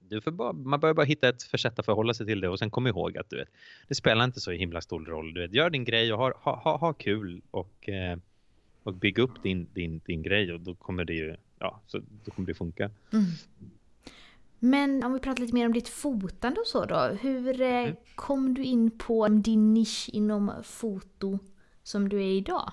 [0.00, 2.48] du får bara, man behöver bara hitta ett för sätt att förhålla sig till det
[2.48, 3.48] och sen kom ihåg att du vet,
[3.88, 5.34] det spelar inte så himla stor roll.
[5.34, 8.18] Du vet, gör din grej och ha, ha, ha, ha kul och, eh,
[8.86, 12.30] och bygg upp din, din, din grej och då kommer det ju, ja, så då
[12.30, 12.90] kommer det funka.
[13.12, 13.24] Mm.
[14.58, 16.98] Men om vi pratar lite mer om ditt fotande och så då.
[17.20, 17.96] Hur eh, Mm.
[18.14, 21.38] kom du in på din nisch inom foto
[21.82, 22.72] som du är idag?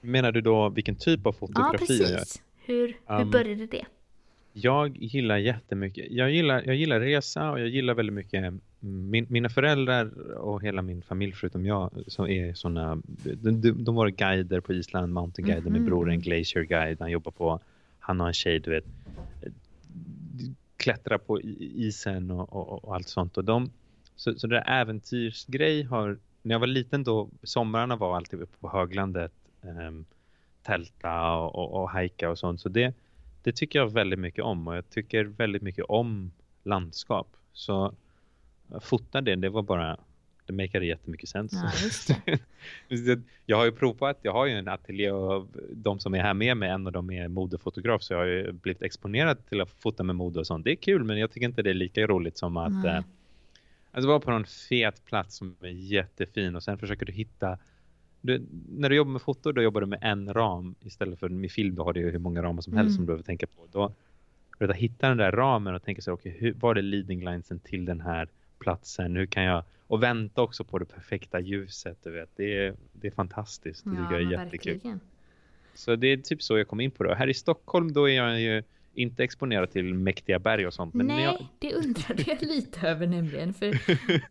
[0.00, 2.16] Menar du då vilken typ av Ja, fotografi jag gör?
[2.18, 2.42] precis.
[2.64, 3.84] Hur, hur Um, började det?
[4.52, 6.06] Jag gillar jättemycket.
[6.10, 8.42] Jag gillar, jag gillar resa och jag gillar väldigt mycket
[8.80, 13.02] min, mina föräldrar och hela min familj förutom jag som är såna,
[13.42, 15.70] de, de, var guider på Island, mountainguider.
[15.70, 15.84] Min Mhm.
[15.84, 17.00] bror är en glacier guide.
[17.00, 17.60] Han jobbar på,
[17.98, 18.84] han har en tjej du vet,
[20.76, 23.36] klättrar på isen och, och, och allt sånt.
[23.38, 23.70] Och de,
[24.16, 28.56] så, så det där äventyrsgrej har, när jag var liten då, somrarna var alltid uppe
[28.60, 30.04] på höglandet, um,
[30.62, 32.60] tälta och, och, och hajka och sånt.
[32.60, 32.94] Så det,
[33.42, 36.32] det tycker jag väldigt mycket om och jag tycker väldigt mycket om
[36.64, 37.36] landskap.
[37.52, 37.94] Så
[38.80, 39.96] fota det, det var bara,
[40.46, 41.52] det makade jättemycket sens.
[42.28, 42.36] Ja,
[43.46, 46.56] jag har ju provat, jag har ju en ateljé och de som är här med
[46.56, 50.02] mig, en av dem är modefotograf så jag har ju blivit exponerad till att fota
[50.02, 50.64] med mode och sånt.
[50.64, 53.04] Det är kul men jag tycker inte det är lika roligt som att eh,
[53.92, 57.58] alltså vara på någon fet plats som är jättefin och sen försöker du hitta
[58.20, 61.50] du, när du jobbar med foto då jobbar du med en ram istället för med
[61.50, 62.96] film då har du ju hur många ramar som helst Mm.
[62.96, 63.66] som du behöver tänka på.
[63.72, 63.92] Då,
[64.58, 67.84] att hitta den där ramen och tänka sig, okej, hur var det leading linesen till
[67.84, 68.28] den här
[68.60, 69.16] platsen?
[69.16, 72.30] Hur kan jag, och vänta också på det perfekta ljuset, du vet.
[72.36, 73.84] Det är, det är fantastiskt.
[73.84, 74.72] Det tycker jag är jättekul.
[74.72, 75.00] verkligen.
[75.74, 77.14] Så det är typ så jag kom in på det.
[77.14, 78.62] Här i Stockholm då är jag ju
[78.94, 80.94] inte exponerad till mäktiga berg och sånt.
[80.94, 83.54] Men Nej, jag, det undrade jag lite över nämligen.
[83.54, 83.78] För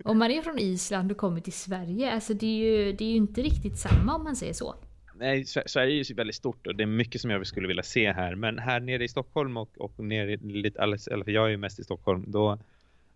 [0.04, 3.10] om man är från Island och kommer till Sverige, alltså det är ju, det är
[3.10, 4.76] ju inte riktigt samma om man säger så.
[5.16, 7.84] nej, Sver- Sverige är ju väldigt stort och det är mycket som jag skulle vilja
[7.84, 8.36] se här.
[8.36, 11.58] Men här nere i Stockholm och, och nere i lite, eller för jag är ju
[11.58, 12.60] mest i Stockholm, då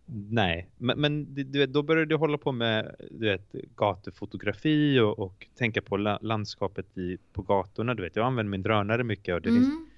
[0.06, 0.70] nej.
[0.78, 5.48] Men, men du vet, då började jag hålla på med du vet, gatufotografi och, och
[5.56, 7.94] tänka på la, landskapet i, på gatorna.
[7.96, 9.89] Du vet, jag använder min drönare mycket och det finns Mm.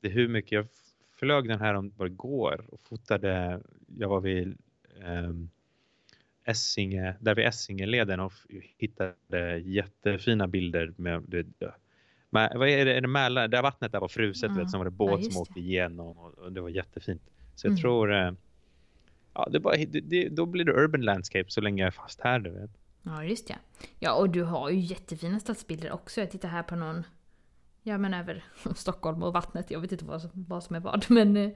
[0.00, 0.66] det är hur mycket jag
[1.16, 3.60] flög den här om bara igår och fotade,
[3.98, 4.56] jag var vid
[5.04, 5.50] um,
[6.44, 8.32] Essinge, där vid Essingeleden och
[8.78, 11.46] hittade jättefina bilder med, det,
[12.30, 14.60] med vad är det, är det Mälaren, där vattnet där var fruset, Ja.
[14.60, 17.22] vet, sen var det Ja, båt just som åkte igenom och, och det var jättefint.
[17.54, 17.80] Så jag Mm.
[17.80, 18.32] tror, eh,
[19.34, 22.20] ja det bara, det, det, då blir det urban landscape så länge jag är fast
[22.20, 22.70] här du vet.
[23.02, 23.56] Ja, just ja.
[23.98, 26.20] Ja, och du har ju jättefina stadsbilder också.
[26.20, 27.02] Jag tittar här på någon,
[27.82, 28.44] ja men över
[28.74, 29.70] Stockholm och vattnet.
[29.70, 31.50] Jag vet inte vad vad som är vad, men eh,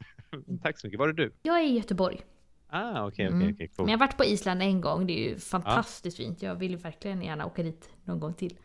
[0.62, 1.32] Tack så mycket, var är du?
[1.42, 2.20] jag är i Göteborg.
[2.72, 3.38] Ah okej Mm.
[3.38, 3.86] okej okej cool.
[3.86, 6.42] Men jag har varit på Island en gång, det är ju fantastiskt fint.
[6.42, 8.58] Jag vill verkligen gärna åka dit någon gång till.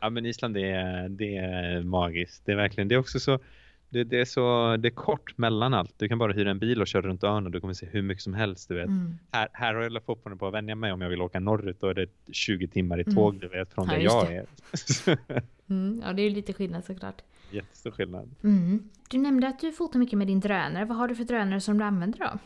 [0.00, 2.46] Ja men Island det är, det är magiskt.
[2.46, 3.38] Det är verkligen, det är också så
[3.90, 5.94] det, det är så, det är kort mellan allt.
[5.98, 8.02] Du kan bara hyra en bil och köra runt ön och du kommer se hur
[8.02, 8.86] mycket som helst du vet.
[8.86, 9.14] Mm.
[9.32, 11.86] Här, här har jag fortfarande på att vänja mig om jag vill åka norrut då
[11.86, 13.14] är det 20 timmar i Mm.
[13.14, 14.34] tåg du vet från Ja, där jag det.
[15.12, 15.42] är.
[15.70, 17.22] Mm, ja, det är ju lite skillnad såklart.
[17.50, 18.30] Jättestor skillnad.
[18.44, 18.88] Mm.
[19.10, 20.84] Du nämnde att du fotar mycket med din drönare.
[20.84, 22.38] Vad har du för drönare som du använder då?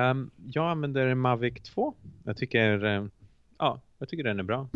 [0.00, 1.94] Um, jag använder Mavic 2.
[2.24, 3.04] Jag tycker, eh,
[3.58, 4.68] ja, jag tycker den är bra.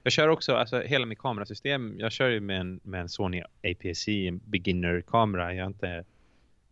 [0.00, 0.02] Mm.
[0.02, 3.42] Jag kör också, alltså hela mitt kamerasystem, jag kör ju med en, med en Sony
[3.62, 5.54] APS-C, en beginner-kamera.
[5.54, 6.04] Jag, inte,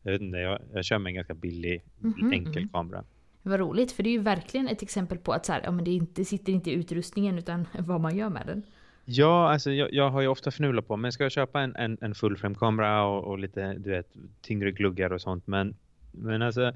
[0.03, 2.69] jag, vet inte, jag, jag kör med en ganska billig, Mhm, enkel mhm.
[2.69, 3.05] kamera.
[3.43, 5.85] Vad roligt, för det är ju verkligen ett exempel på att så här, ja, men
[5.85, 8.63] det inte, sitter inte i utrustningen utan vad man gör med den.
[9.05, 11.99] Ja, alltså jag, jag har ju ofta fnulat på, men ska jag köpa en, en,
[12.01, 15.75] en full frame-kamera och, och lite, du vet, tyngre gluggar och sånt, men,
[16.13, 16.73] men alltså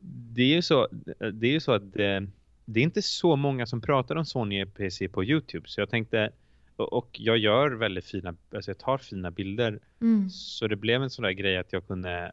[0.00, 0.88] det är ju så,
[1.32, 2.26] det är ju så att det,
[2.72, 5.68] det är inte så många som pratar om Sony EPC på Youtube.
[5.68, 6.30] Så jag tänkte,
[6.76, 9.78] och jag gör väldigt fina, alltså jag tar fina bilder.
[10.00, 10.30] Mm.
[10.30, 12.32] Så det blev en sån där grej att jag kunde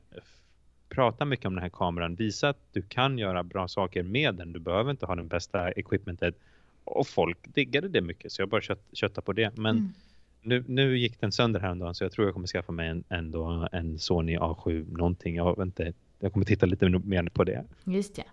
[0.89, 2.15] prata mycket om den här kameran.
[2.15, 4.54] Visa att du kan göra bra saker med den.
[4.54, 6.36] Du behöver inte ha den bästa equipmentet.
[6.84, 9.58] Och folk diggade det mycket så jag bara kött, kötta på det.
[9.58, 9.93] Men Mm.
[10.41, 13.67] nu, nu gick den sönder häromdagen så jag tror jag kommer skaffa mig en, ändå
[13.71, 15.36] en Sony A7 någonting.
[15.36, 17.65] Jag, vet inte, jag kommer titta lite mer på det.
[17.84, 18.23] Just det.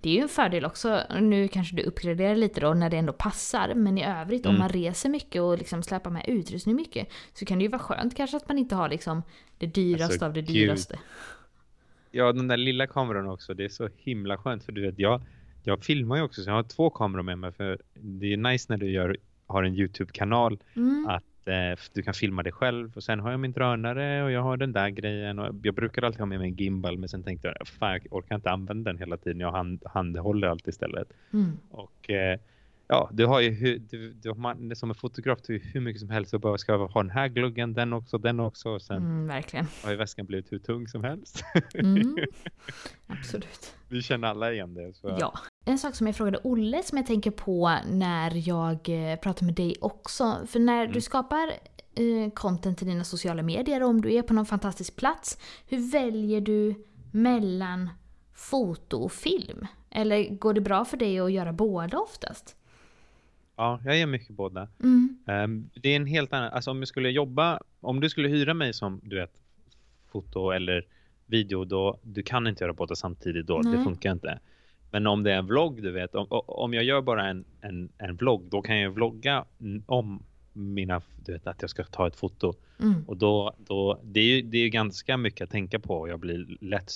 [0.00, 3.12] Det är ju en fördel också, nu kanske du uppgraderar lite då när det ändå
[3.12, 4.58] passar, men i övrigt om Mm.
[4.60, 8.16] man reser mycket och liksom släpar med utrustning mycket så kan det ju vara skönt
[8.16, 9.22] kanske att man inte har liksom
[9.58, 10.54] det dyraste Alltså, av det gud.
[10.54, 10.98] dyraste.
[12.10, 13.54] Ja, den där lilla kameran också.
[13.54, 15.22] Det är så himla skönt för du vet, jag,
[15.62, 18.66] jag filmar ju också så jag har två kameror med mig för det är nice
[18.68, 21.06] när du gör, har en Youtube-kanal Mm.
[21.08, 21.24] att
[21.92, 24.72] du kan filma dig själv och sen har jag min drönare och jag har den
[24.72, 27.68] där grejen och jag brukar alltid ha med mig en gimbal men sen tänkte jag
[27.68, 31.58] fan jag orkar inte använda den hela tiden jag hand, handhåller allt istället Mm.
[31.70, 32.38] och eh,
[32.88, 36.10] ja du har ju hur, du, du, man, som en fotograf du hur mycket som
[36.10, 39.26] helst och bara ska ha den här gluggen den också den också och sen Mm,
[39.26, 39.66] verkligen.
[39.84, 42.16] har ju väskan blivit hur tung som helst Mm.
[43.06, 43.74] Absolut.
[43.88, 45.16] vi känner alla igen det så.
[45.20, 45.32] Ja.
[45.64, 49.54] En sak som jag frågade Olle som jag tänker på när jag eh, pratar med
[49.54, 50.38] dig också.
[50.46, 50.92] För när Mm.
[50.92, 51.48] du skapar
[51.94, 55.38] eh, content till dina sociala medier och om du är på någon fantastisk plats.
[55.68, 56.74] Hur väljer du
[57.12, 57.90] mellan
[58.34, 59.66] foto och film?
[59.90, 62.56] Eller går det bra för dig att göra båda oftast?
[63.56, 64.68] Ja, jag gör mycket båda.
[64.82, 65.18] Mm.
[65.26, 68.54] Ehm, det är en helt annan, alltså om jag skulle jobba, om du skulle hyra
[68.54, 69.32] mig som du vet
[70.12, 70.86] foto eller
[71.26, 73.84] video då, du kan inte göra båda samtidigt då, det Nej.
[73.84, 74.40] funkar inte.
[74.90, 77.88] Men om det är en vlogg du vet, om, om jag gör bara en, en,
[77.98, 79.44] en vlogg då kan jag vlogga
[79.86, 80.22] om
[80.52, 82.54] mina, du vet att jag ska ta ett foto.
[82.80, 83.04] Mm.
[83.06, 86.20] Och då, då det är ju det är ganska mycket att tänka på och jag
[86.20, 86.92] blir lätt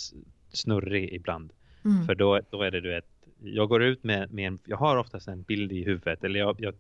[0.53, 1.53] snurrig ibland.
[1.85, 2.07] Mm.
[2.07, 3.07] För då, då är det du vet,
[3.41, 6.57] jag går ut med, med en, jag har oftast en bild i huvudet eller jag,
[6.61, 6.75] jag,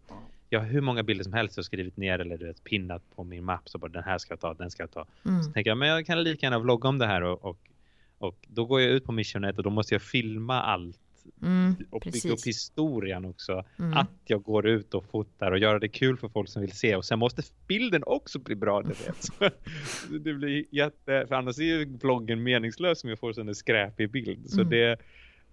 [0.48, 3.24] jag har hur många bilder som helst jag skrivit ner eller du vet pinnat på
[3.24, 5.06] min mapp så bara den här ska jag ta, den ska jag ta.
[5.24, 5.42] Mm.
[5.42, 7.58] Så tänker jag men jag kan lika gärna vlogga om det här och, och,
[8.18, 11.00] och då går jag ut på missionet och då måste jag filma allt
[11.42, 11.74] Mm.
[11.90, 13.64] och bygga upp historien också.
[13.78, 13.94] Mm.
[13.94, 16.96] Att jag går ut och fotar och göra det kul för folk som vill se
[16.96, 19.54] och sen måste bilden också bli bra du vet.
[20.24, 24.50] Det blir jätte, för annars är ju vloggen meningslös om jag får en skräpig bild.
[24.50, 24.70] Så Mm.
[24.70, 24.96] det,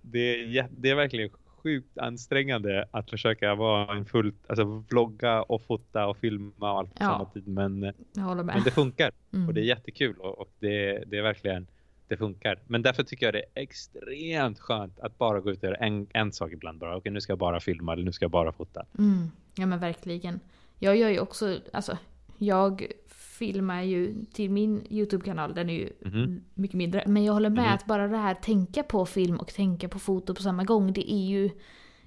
[0.02, 1.30] det, är, det är verkligen
[1.64, 6.90] sjukt ansträngande att försöka vara en fullt, alltså vlogga och fota och filma och allt
[6.90, 7.10] på Ja.
[7.10, 7.48] samma tid.
[7.48, 9.48] Men, men det funkar Mm.
[9.48, 11.68] och det är jättekul och, och det, det är verkligen
[12.12, 12.60] det funkar.
[12.68, 16.08] Men därför tycker jag det är extremt skönt att bara gå ut och göra en,
[16.14, 16.98] en sak ibland bara.
[16.98, 18.86] Okej, nu ska jag bara filma eller nu ska jag bara fota.
[18.98, 19.28] Mm.
[19.56, 20.40] Ja men verkligen.
[20.80, 21.98] Jag gör ju också, alltså
[22.38, 26.42] jag filmar ju till min YouTube-kanal, den är ju Mhm.
[26.54, 27.04] mycket mindre.
[27.08, 27.74] Men jag håller med Mhm.
[27.74, 31.14] att bara det här tänka på film och tänka på foto på samma gång, det
[31.14, 31.50] är ju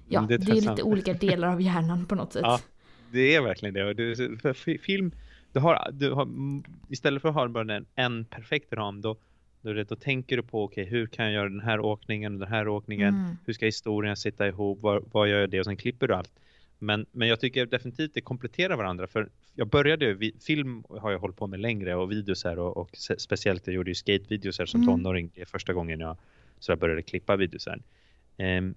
[0.07, 2.41] Ja, Mm, det det är, är lite olika delar av hjärnan på något sätt.
[2.43, 2.59] Ja.
[3.11, 3.93] Det är verkligen det.
[3.93, 5.11] Det för fi- film,
[5.53, 9.15] du har, du har, mm, istället för att ha bara en, en perfekt ram då,
[9.73, 12.49] det- då tänker du på okej hur kan jag göra den här åkningen och den
[12.49, 13.13] här åkningen.
[13.15, 13.37] Mm.
[13.45, 14.79] Hur ska historien sitta ihop?
[14.81, 15.59] Vad, vad gör jag det?
[15.59, 16.31] Och sen klipper du allt.
[16.79, 19.07] Men, men jag tycker definitivt det kompletterar varandra.
[19.07, 22.77] För jag började ju, film har jag hållit på med längre och videos här och,
[22.77, 24.95] och speciellt jag gjorde ju skatevideos här som Mm.
[24.95, 25.31] tonåring.
[25.35, 26.17] Det är första gången jag,
[26.59, 27.81] så jag började klippa videos här.
[28.37, 28.75] Ehm,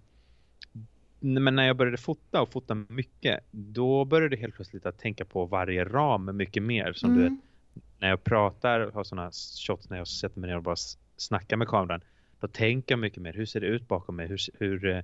[1.21, 5.25] men när jag började fota och fota mycket, då började jag helt plötsligt att tänka
[5.25, 6.93] på varje ram mycket mer.
[6.93, 7.41] Som du vet, Mm.
[7.99, 9.31] När jag pratar, har sådana
[9.67, 10.77] shots när jag sätter mig ner och bara
[11.17, 12.01] snackar med kameran,
[12.41, 13.33] då tänker jag mycket mer.
[13.33, 14.27] Hur ser det ut bakom mig?
[14.29, 15.03] Hur, hur, eh,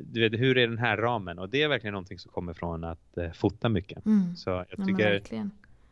[0.00, 1.38] du vet, hur är den här ramen?
[1.38, 4.06] Och det är verkligen någonting som kommer från att eh, fota mycket.
[4.06, 4.36] Mm.
[4.36, 5.50] Så jag Ja, tycker, verkligen.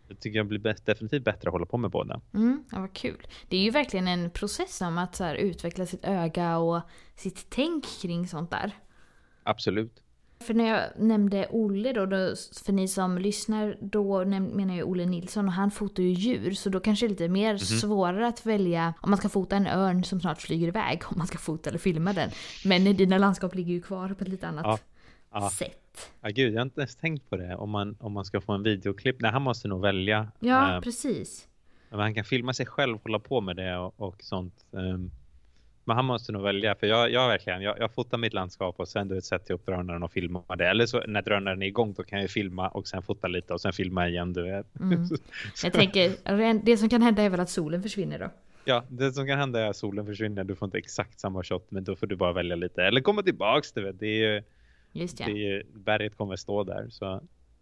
[0.09, 2.20] jag tycker jag blir bäst, definitivt bättre att hålla på med båda.
[2.35, 3.27] Mm, ja, vad kul.
[3.48, 6.81] Det är ju verkligen en process om att så här, utveckla sitt öga och
[7.14, 8.72] sitt tänk kring sånt där.
[9.42, 10.03] Absolut.
[10.40, 15.07] För när jag nämnde Olle då, då för ni som lyssnar, då menar jag Olle
[15.07, 16.53] Nilsson och han fotar ju djur.
[16.53, 17.59] Så då kanske det är lite mer Mhm.
[17.59, 21.27] svårare att välja om man ska fota en örn som snart flyger iväg, om man
[21.27, 22.31] ska fota eller filma den.
[22.64, 24.79] Men dina landskap ligger ju kvar på ett lite annat Ja,
[25.33, 25.51] ja.
[25.51, 26.11] sätt.
[26.20, 27.57] Ja, gud, jag har inte ens tänkt på det.
[27.57, 29.20] Om man, om man ska få en videoklipp.
[29.20, 30.29] Nej, han måste nog välja.
[30.40, 31.48] Ja, eh, precis.
[31.90, 34.55] Men han kan filma sig själv, hålla på med det och, och sånt.
[34.72, 35.11] Ehm,
[35.88, 38.88] men han måste nog välja, för jag, jag verkligen, jag, jag fotar mitt landskap och
[38.88, 40.68] sen du vet, sätter jag upp drönaren och filmar det.
[40.68, 43.61] Eller så när drönaren är igång då kan jag filma och sen fota lite och
[43.61, 44.81] sen filma igen, du vet.
[44.81, 45.05] Mm.
[45.62, 48.31] Jag tänker, det som kan hända är väl att solen försvinner då.
[48.64, 51.66] Ja, det som kan hända är att solen försvinner, du får inte exakt samma shot,
[51.70, 52.83] men då får du bara välja lite.
[52.85, 54.01] Eller komma tillbaks, du vet.
[54.01, 54.42] Det är ju,
[54.92, 55.31] Just det ja.
[55.31, 57.07] är ju, berget kommer stå där, så.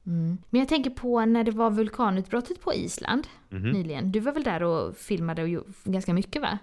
[0.06, 0.38] Mm.
[0.50, 3.70] Men jag tänker på när det var vulkanutbrottet på Island Mhm.
[3.70, 4.12] nyligen.
[4.12, 6.58] Du var väl där och filmade och ganska mycket va?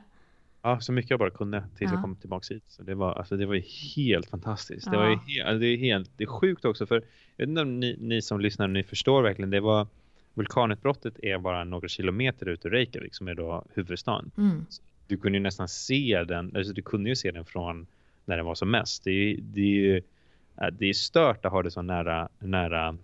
[0.65, 1.95] Ja, så mycket jag bara kunde tills Ja.
[1.95, 2.63] jag kom tillbaka hit.
[2.67, 3.63] Så det var, alltså, det var ju
[3.95, 4.91] helt fantastiskt.
[4.91, 5.01] Det, Ja.
[5.01, 6.95] var ju he- alltså, det, är helt, det är sjukt också för
[7.37, 9.49] jag vet inte om ni, ni som lyssnar ni förstår verkligen.
[9.49, 9.87] Det var
[10.33, 14.31] vulkanutbrottet är bara några kilometer ut ur Reykjavik som är då huvudstaden.
[14.37, 14.65] Mm.
[15.07, 17.87] Du kunde ju nästan se den, alltså du kunde ju se den från
[18.25, 19.03] när den var som mest.
[19.03, 19.97] Det är, det är ju
[20.61, 22.91] äh, det är stört att ha det så nära, nära,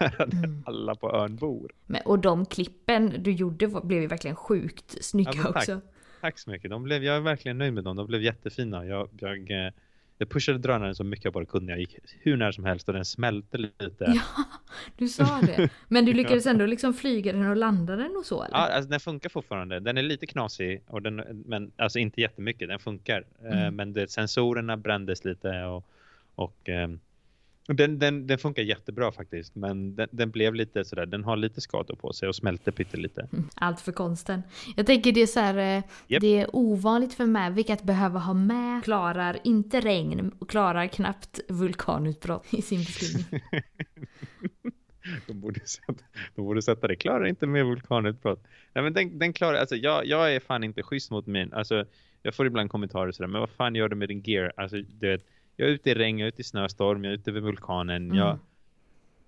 [0.00, 0.62] nära där Mm.
[0.66, 1.70] alla på ön bor.
[1.86, 5.80] Men, och de klippen du gjorde var, blev ju verkligen sjukt snygga Ja, också.
[6.20, 6.70] Tack så mycket.
[6.70, 7.96] De blev, jag är verkligen nöjd med dem.
[7.96, 8.86] De blev jättefina.
[8.86, 9.72] Jag, jag, eh,
[10.18, 11.72] jag pushade drönaren så mycket jag bara kunde.
[11.72, 14.04] Jag gick hur nära som helst och den smälte lite.
[14.14, 14.44] Ja,
[14.96, 15.70] du sa det.
[15.88, 18.56] Men du lyckades ändå liksom flyga den och landa den och så eller?
[18.56, 19.80] Ja, alltså, den funkar fortfarande.
[19.80, 22.68] Den är lite knasig, och den, men alltså inte jättemycket.
[22.68, 23.24] Den funkar.
[23.44, 23.76] Eh, Mm.
[23.76, 25.84] Men det, sensorerna brändes lite och,
[26.34, 27.00] och ehm,
[27.68, 29.54] den, den, den funkar jättebra faktiskt.
[29.54, 33.28] Men den, den blev lite sådär, den har lite skador på sig och smälte pyttelite.
[33.32, 34.42] Mm, Allt för konsten.
[34.76, 35.84] Jag tänker det är så här, eh,
[36.20, 41.40] det är ovanligt för Mavic att behöva ha med klarar inte regn och klarar knappt
[41.48, 43.40] vulkanutbrott i sin beskrivning.
[45.26, 46.96] De borde sätta, de borde sätta det.
[46.96, 48.42] Klarar inte med vulkanutbrott.
[48.72, 51.84] Nej men den, den klarar, alltså jag, jag är fan inte schysst mot min, alltså
[52.22, 54.52] jag får ibland kommentarer sådär, men vad fan gör du med din gear?
[54.56, 57.14] Alltså du vet, jag är ute i regn, jag är ute i snöstorm, jag är
[57.14, 58.04] ute vid vulkanen.
[58.04, 58.16] Mm.
[58.16, 58.38] Jag,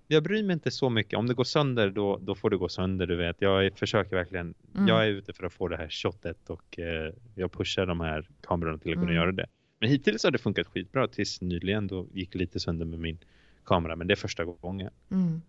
[0.07, 1.19] jag bryr mig inte så mycket.
[1.19, 3.35] Om det går sönder, då, då får det gå sönder, du vet.
[3.39, 4.87] Jag är, försöker verkligen, Mm.
[4.87, 8.29] jag är ute för att få det här shotet och eh, jag pushar de här
[8.41, 9.15] kamerorna till att kunna Mm.
[9.15, 9.45] göra det.
[9.79, 13.17] Men hittills har det funkat skitbra tills nyligen då gick lite sönder med min
[13.65, 14.89] kamera, men det är första gången.
[15.11, 15.41] Mm.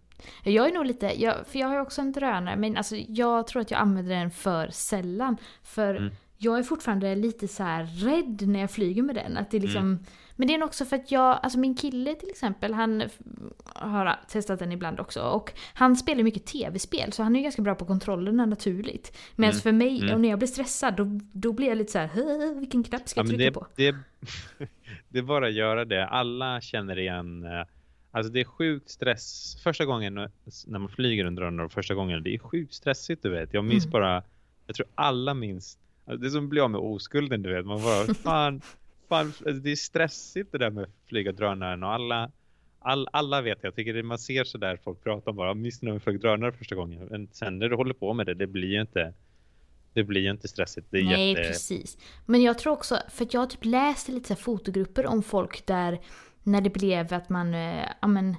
[0.45, 3.47] Jag är nog lite, jag, för jag har ju också en drönare men alltså jag
[3.47, 5.37] tror att jag använder den för sällan.
[5.63, 6.13] För Mm.
[6.39, 7.65] Jag är fortfarande lite så
[7.97, 9.37] rädd när jag flyger med den.
[9.37, 9.99] Att det liksom, Mm.
[10.37, 13.03] Men det är nog också för att jag, alltså min kille till exempel, han
[13.75, 15.23] har testat den ibland också.
[15.23, 19.17] Och han spelar mycket tv-spel så han är ju ganska bra på kontrollerna naturligt.
[19.37, 19.61] Medan Mm.
[19.63, 20.15] för mig, Mm.
[20.15, 23.09] och när jag blir stressad, då, då blir jag lite så här, "Hö, vilken knapp
[23.09, 23.67] ska jag men trycka det, på?
[23.77, 23.95] det,
[25.09, 26.07] det är bara att göra det.
[26.07, 27.45] Alla känner igen.
[27.45, 27.67] eh,
[28.11, 29.57] Alltså det är sjukt stress.
[29.63, 30.15] Första gången
[30.67, 33.55] när man flyger under drönare, första gången, det är sjukt stressigt du vet.
[33.55, 33.93] Jag minns Mm.
[33.93, 34.23] bara,
[34.67, 37.67] jag tror alla minns, det är som att bli av med oskulden du vet.
[37.67, 38.61] Man bara, fan,
[39.09, 42.31] fan det är stressigt det där med att flyga drönaren och alla,
[42.79, 45.93] all, alla vet jag tycker det, man ser så där folk pratar om bara, när
[45.93, 47.09] vi flög drönare första gången?
[47.11, 49.15] Men sen när du håller på med det, det blir ju inte,
[49.93, 50.87] det blir ju inte stressigt.
[50.91, 51.43] Det är Nej, jätte...
[51.43, 51.99] precis.
[52.27, 56.01] Men jag tror också, för jag har typ läst lite så fotogrupper om folk där
[56.43, 58.37] när det blev att man, eh, ja men,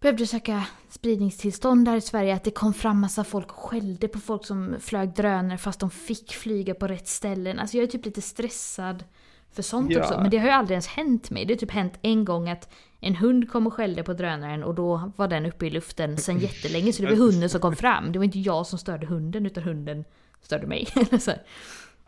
[0.00, 4.18] behövde söka spridningstillstånd där i Sverige, att det kom fram massa folk och skällde på
[4.18, 7.58] folk som flög drönare fast de fick flyga på rätt ställen.
[7.58, 9.04] Alltså jag är typ lite stressad
[9.52, 10.00] för sånt Ja.
[10.00, 10.20] också.
[10.20, 11.44] Men det har ju aldrig ens hänt mig.
[11.44, 14.74] Det har typ hänt en gång att en hund kom och skällde på drönaren och
[14.74, 18.12] då var den uppe i luften sen jättelänge så det var hunden som kom fram.
[18.12, 20.04] Det var inte jag som störde hunden utan hunden
[20.42, 20.86] störde mig.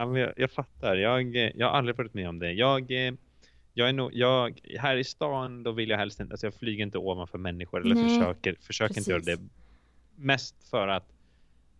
[0.00, 0.96] Ja, men jag, jag fattar.
[0.96, 2.52] Jag, jag har aldrig varit med om det.
[2.52, 3.12] Jag, eh,
[3.78, 6.82] jag är nog, jag, här i stan då vill jag helst inte, alltså jag flyger
[6.82, 9.36] inte ovanför människor eller Nej, försöker, försöker inte göra det.
[9.36, 9.50] precis.
[10.16, 11.08] Mest för att,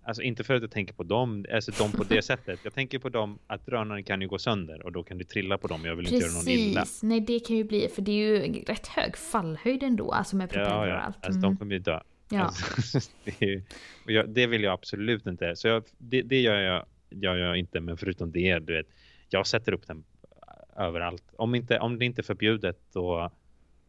[0.02, 2.60] alltså inte för att jag tänker på dem, alltså dem på det sättet.
[2.62, 5.58] Jag tänker på dem att drönaren kan ju gå sönder och då kan du trilla
[5.58, 5.84] på dem.
[5.84, 6.80] Jag vill inte göra någon illa.
[6.80, 10.36] Precis, nej det kan ju bli, för det är ju rätt hög fallhöjd ändå, alltså
[10.36, 10.94] med propeller Ja, och ja.
[10.98, 11.16] allt.
[11.16, 11.42] Alltså Mm.
[11.42, 12.00] de kommer ju dö.
[12.30, 12.40] ja.
[12.42, 13.62] Alltså, det, ju-
[14.04, 15.56] och jag, det vill jag absolut inte.
[15.56, 17.80] Så jag, det, det gör jag, gör jag inte.
[17.80, 18.86] Men förutom det, du vet,
[19.28, 20.04] jag sätter upp den
[20.78, 21.24] överallt.
[21.36, 23.30] Om, inte, om det inte är förbjudet, då,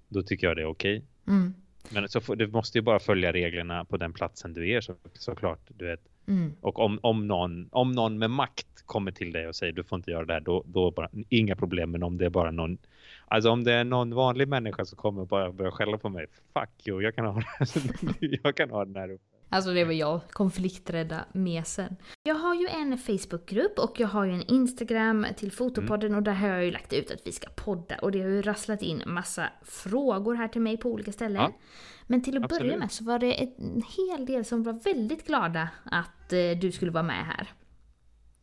[0.08, 1.04] då tycker jag det är okej.
[1.28, 1.54] Mm.
[1.89, 5.60] Men så du måste ju bara följa reglerna på den platsen du är så, såklart.
[5.67, 6.02] Du vet.
[6.28, 6.54] Mm.
[6.62, 9.95] Och om, om, någon, om någon med makt kommer till dig och säger du får
[9.95, 11.91] inte göra det här, då, då bara inga problem.
[11.91, 12.78] Men om det är bara någon,
[13.28, 16.25] alltså om det är någon vanlig människa som kommer och bara börjar skälla på mig,
[16.54, 17.43] fuck you, jag kan ha,
[18.19, 19.28] jag kan ha den här uppe.
[19.51, 21.95] Alltså det var jag, konflikträdda mesen.
[22.23, 26.31] Jag har ju en Facebookgrupp och jag har ju en Instagram till Fotopodden och där
[26.33, 29.03] har jag ju lagt ut att vi ska podda och det har ju rasslat in
[29.05, 31.41] massa frågor här till mig på olika ställen.
[31.41, 31.51] Ja,
[32.07, 32.79] Men till att börja absolut.
[32.79, 36.91] med så var det en hel del som var väldigt glada att eh, du skulle
[36.91, 37.47] vara med här.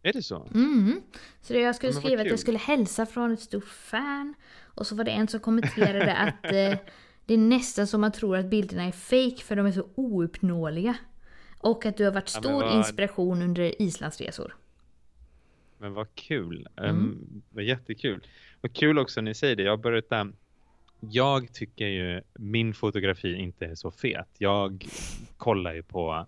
[0.03, 0.47] Är det så?
[0.55, 1.01] Mm.
[1.40, 2.38] Så jag skulle Ja, skriva att jag kul.
[2.38, 4.35] skulle hälsa från ett stort fan.
[4.64, 6.79] Och så var det en som kommenterade att eh,
[7.27, 10.97] det är nästan som man tror att bilderna är fake för de är så ouppnåeliga.
[11.59, 14.57] Och att du har varit Ja, stor vad- inspiration under islandsresor.
[15.79, 16.69] Men vad kul.
[16.77, 16.96] Mm.
[16.96, 18.27] Um, vad jättekul.
[18.61, 19.63] Vad kul också när ni säger det.
[19.63, 20.37] Jag börjat um,
[21.00, 24.29] jag tycker ju min fotografi inte är så fet.
[24.38, 24.87] Jag
[25.37, 26.27] kollar ju på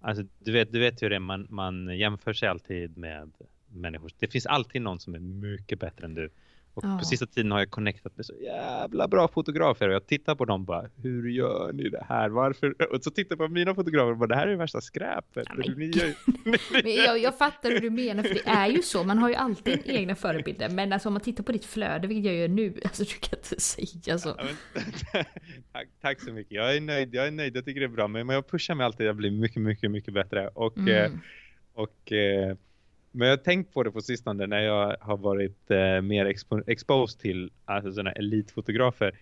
[0.00, 3.32] alltså du vet du vet hur det är man man jämför sig alltid med
[3.68, 4.10] människor.
[4.18, 6.30] Det finns alltid någon som är mycket bättre än du.
[6.76, 6.98] Och Ja.
[6.98, 10.44] på sista tiden har jag connectat med så jävla bra fotografer och jag tittar på
[10.44, 12.28] dem och bara, hur gör ni det här?
[12.28, 12.92] Varför?
[12.94, 15.46] Och så tittar jag på mina fotografer och bara, det här är det värsta skräpet.
[15.48, 16.14] Ja, men gör-
[16.82, 19.04] Men jag, jag fattar hur du menar, för det är ju så.
[19.04, 20.68] Man har ju alltid egna förebilder.
[20.68, 23.38] Men alltså om man tittar på ditt flöde, vilket jag gör nu, alltså du kan
[23.38, 24.28] inte säga så.
[24.38, 25.24] Ja, men-
[25.72, 26.52] tack, tack så mycket.
[26.52, 27.14] Jag är nöjd.
[27.14, 27.56] Jag är nöjd.
[27.56, 28.08] Jag tycker det är bra.
[28.08, 30.48] Men jag pushar mig alltid att bli mycket, mycket, mycket bättre.
[30.48, 31.20] Och, eh, Mm.
[31.74, 32.56] och, eh,
[33.16, 36.60] men jag har tänkt på det på sistone när jag har varit eh, mer expo
[36.66, 39.18] exposed till alltså, sådana elitfotografer.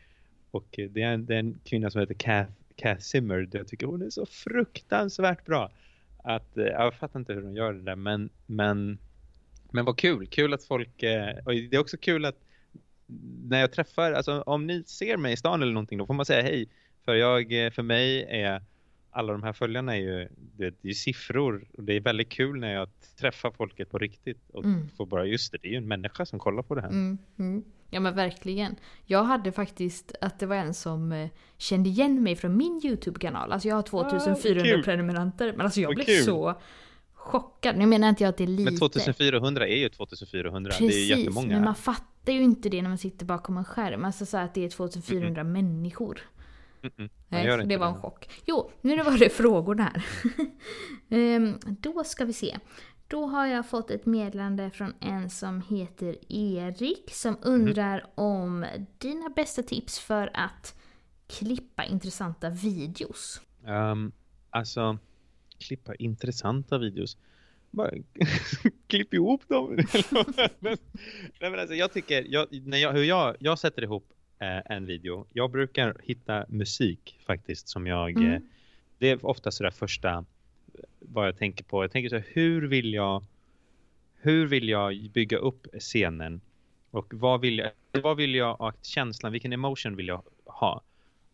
[0.50, 3.48] Och eh, det är, en, det är en kvinna som heter Kath, Kath Zimmer.
[3.52, 5.70] Jag tycker hon är så fruktansvärt bra.
[6.24, 7.96] Att, eh, jag fattar inte hur hon gör det där.
[7.96, 8.98] Men, men,
[9.70, 10.26] men vad kul.
[10.26, 11.02] Kul att folk...
[11.02, 12.38] Eh, och det är också kul att
[13.44, 16.26] när jag träffar, alltså om ni ser mig i stan eller någonting, då får man
[16.26, 16.68] säga hej.
[17.04, 18.62] För jag, eh, för mig är
[19.12, 22.60] alla de här följarna är ju, det, är ju siffror och det är väldigt kul
[22.60, 22.88] när jag
[23.20, 24.88] träffar folket på riktigt och Mm.
[24.96, 26.88] får bara, just det, det är ju en människa som kollar på det här.
[26.88, 27.64] Mm, mm.
[27.90, 28.76] Ja men verkligen.
[29.06, 33.52] Jag hade faktiskt att det var en som eh, kände igen mig från min YouTube-kanal.
[33.52, 34.82] Alltså jag har 2400 kul.
[34.82, 35.52] prenumeranter.
[35.52, 36.24] Men alltså jag blev kul.
[36.24, 36.54] så
[37.14, 37.76] chockad.
[37.76, 38.70] Nu menar inte jag att det är lite.
[38.70, 41.48] Men 2400 är ju 2400, det är Precis, jättemånga.
[41.54, 44.04] men man fattar ju inte det när man sitter bakom en skärm.
[44.04, 46.20] Alltså så att det är 2400 människor.
[46.82, 47.10] Mm-mm.
[47.28, 48.42] Nej, det inte var en chock.
[48.46, 50.04] Jo, nu var det frågorna här.
[51.10, 52.58] Ehm, då ska vi se.
[53.08, 58.66] Då har jag fått ett meddelande från en som heter Erik som undrar om
[58.98, 60.74] dina bästa tips för att
[61.26, 63.40] klippa intressanta videos.
[63.66, 64.12] Um,
[64.50, 64.98] alltså,
[65.58, 67.16] klippa intressanta videos.
[67.70, 67.90] Bara
[68.86, 69.76] klipp ihop dem.
[70.60, 70.76] Nej,
[71.40, 74.12] men alltså, jag tycker, jag, när jag, hur jag, jag sätter ihop
[74.42, 75.26] eh, en video.
[75.32, 78.32] Jag brukar hitta musik faktiskt som jag, Mm.
[78.32, 78.40] eh,
[78.98, 80.24] det är ofta sådär första eh,
[80.98, 81.84] vad jag tänker på.
[81.84, 83.24] Jag tänker så här, hur vill jag,
[84.16, 86.40] hur vill jag bygga upp scenen?
[86.90, 87.70] Och vad vill jag,
[88.02, 90.82] vad vill jag, att känslan, vilken emotion vill jag ha?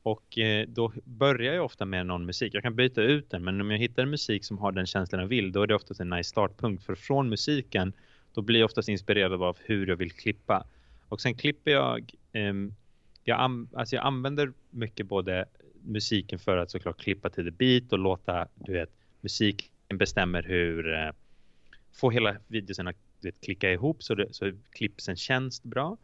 [0.03, 2.55] Och eh, då börjar jag ofta med någon musik.
[2.55, 5.29] Jag kan byta ut den, men om jag hittar musik som har den känslan jag
[5.29, 6.85] vill, då är det oftast en nice startpunkt.
[6.85, 7.93] För från musiken,
[8.35, 10.67] då blir jag oftast inspirerad av hur jag vill klippa.
[11.09, 12.75] Och sen klipper jag, ehm,
[13.29, 15.45] jag, an, alltså jag använder mycket både
[15.83, 20.95] musiken för att såklart klippa till the beat och låta, du vet, musiken bestämmer hur,
[20.95, 21.11] eh,
[21.93, 25.97] få hela videon att du vet, klicka ihop så, det, så klippsen känns bra.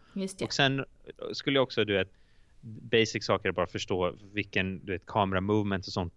[0.47, 0.85] Och sen
[1.33, 2.13] skulle jag också, du vet,
[2.61, 6.15] basic saker bara förstå vilken, du vet, kamera movement och sånt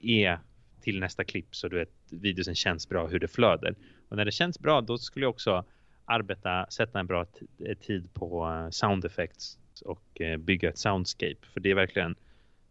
[0.00, 0.38] är,
[0.80, 3.74] till nästa klipp så du vet, videosen känns bra, hur det flöder.
[4.08, 5.64] Och när det känns bra, då skulle jag också
[6.04, 11.36] arbeta, sätta en bra t- tid på eh, sound effects och eh, bygga ett soundscape.
[11.52, 12.14] För det är verkligen,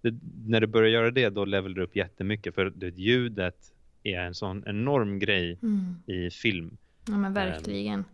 [0.01, 0.13] det,
[0.47, 2.55] när du börjar göra det, då levelar du upp jättemycket.
[2.55, 5.95] För det, ljudet är en sån enorm grej Mm.
[6.05, 6.77] i film.
[7.07, 8.05] Ja men verkligen.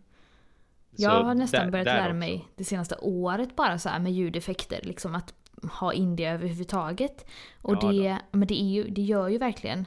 [0.96, 2.14] Så Jag har nästan där- börjat där lära också.
[2.14, 4.80] mig det senaste året bara så här med ljudeffekter.
[4.82, 5.34] Liksom att
[5.80, 7.26] ha in det överhuvudtaget.
[7.62, 9.84] Och Ja, det, men det, är ju, det gör ju verkligen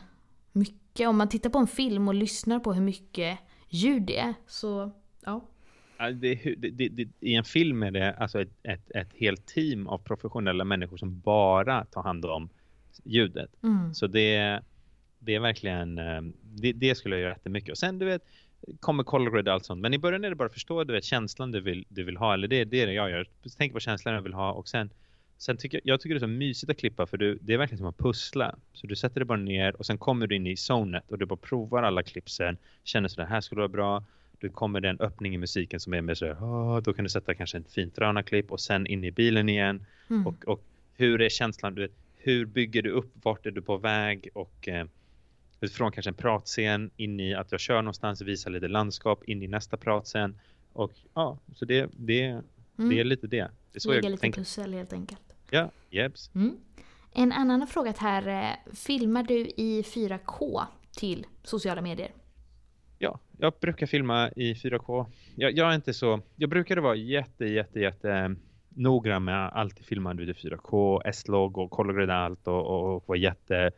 [0.51, 1.07] mycket.
[1.07, 3.39] Om man tittar på en film och lyssnar på hur mycket
[3.69, 4.91] ljud det är så
[5.25, 5.41] ja.
[6.09, 9.97] Det, det, det, I en film är det alltså ett, ett, ett helt team av
[9.97, 12.49] professionella människor som bara tar hand om
[13.03, 13.49] ljudet.
[13.63, 13.93] Mm.
[13.93, 14.61] Så det,
[15.19, 17.71] det är verkligen, eh, det, det skulle jag göra jättemycket.
[17.71, 18.21] Och sen du vet,
[18.79, 19.81] kommer color grade och allt sånt.
[19.81, 22.17] Men i början är det bara att förstå du vet, känslan du vill, du vill
[22.17, 22.33] ha.
[22.33, 23.27] Eller det, det är det jag gör.
[23.57, 24.89] Tänk på känslan jag vill ha och sen
[25.41, 27.77] Sen tycker jag, tycker det är så mysigt att klippa för du, det är verkligen
[27.77, 28.55] som att pussla.
[28.73, 31.25] Så du sätter det bara ner och sen kommer du in i zonet och du
[31.25, 32.57] bara provar alla klippsen.
[32.83, 34.03] Känner så det här skulle vara bra.
[34.41, 37.03] Du kommer det en öppning i musiken som är med så här, "Åh", då kan
[37.03, 39.85] du sätta kanske ett fint drönarklipp och sen in i bilen igen.
[40.09, 40.27] Mm.
[40.27, 40.63] Och, och
[40.93, 41.75] hur är känslan?
[41.75, 43.11] Du vet, hur bygger du upp?
[43.23, 44.29] Vart är du på väg?
[44.33, 44.85] Och eh,
[45.73, 49.47] från kanske en pratscen in i att jag kör någonstans, visar lite landskap in i
[49.47, 50.39] nästa pratscen.
[50.73, 52.41] Och ja, så det, det, det är
[52.83, 53.07] Mm.
[53.07, 53.37] lite det.
[53.71, 54.41] Det är så Lägga jag lite tänker.
[54.41, 55.21] pussel helt enkelt.
[55.49, 56.31] Ja, jeps.
[56.35, 56.57] Mm.
[57.13, 60.61] En annan har frågat här, eh, filmar du i 4K
[60.91, 62.11] till sociala medier?
[63.03, 65.05] Ja, jag brukar filma i 4K.
[65.35, 68.29] Jag, jag är inte så, jag brukade vara jätte, jätte, jätte eh,
[68.69, 73.17] noggrann med att alltid filma i 4K, S-log och grade allt och, och, och vara
[73.17, 73.71] jätte,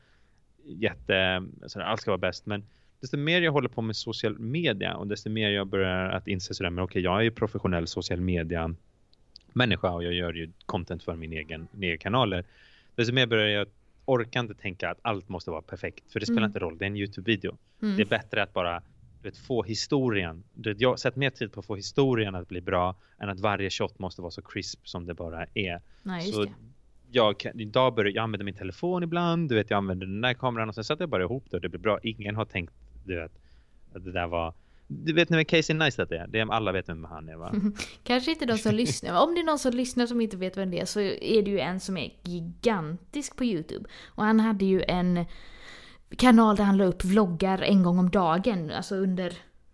[0.66, 2.46] jätte, sådär, allt ska vara bäst.
[2.46, 2.64] Men
[3.00, 6.54] desto mer jag håller på med social media och desto mer jag börjar att inse
[6.54, 8.76] sådär, men okej, jag är ju professionell social media
[9.54, 12.44] människa och jag gör ju content för min egen, min egen kanaler.
[12.96, 13.68] Desto mer börjar jag
[14.06, 16.12] orka inte tänka att allt måste vara perfekt.
[16.12, 16.50] För det spelar Mm.
[16.50, 17.58] inte roll, det är en YouTube-video.
[17.82, 17.96] Mm.
[17.96, 18.82] Det är bättre att bara
[19.24, 20.44] vet, få historien.
[20.78, 24.00] Jag sätter mer tid på att få historien att bli bra än att varje shot
[24.00, 25.82] måste vara så crisp som det bara är.
[26.04, 26.46] Nej, så
[27.12, 30.34] jag, kan- idag börjar, jag använder min telefon ibland, du vet jag använder den där
[30.34, 32.00] kameran och sen sätter jag bara ihop det och det blir bra.
[32.04, 32.74] Ingen har tänkt
[33.06, 33.32] du vet,
[33.96, 34.54] att det där var
[34.88, 36.28] Du vet vem Casey Neistat är?
[36.28, 36.52] Det är?
[36.52, 37.54] Alla vet vem han är va?
[38.04, 39.24] Kanske inte de som lyssnar.
[39.24, 41.52] Om det är någon som lyssnar som inte vet vem det är så är det
[41.52, 43.90] ju en som är gigantisk på YouTube.
[44.06, 45.26] Och han hade ju en
[46.18, 49.34] kanal där han la upp vloggar en gång om dagen, alltså under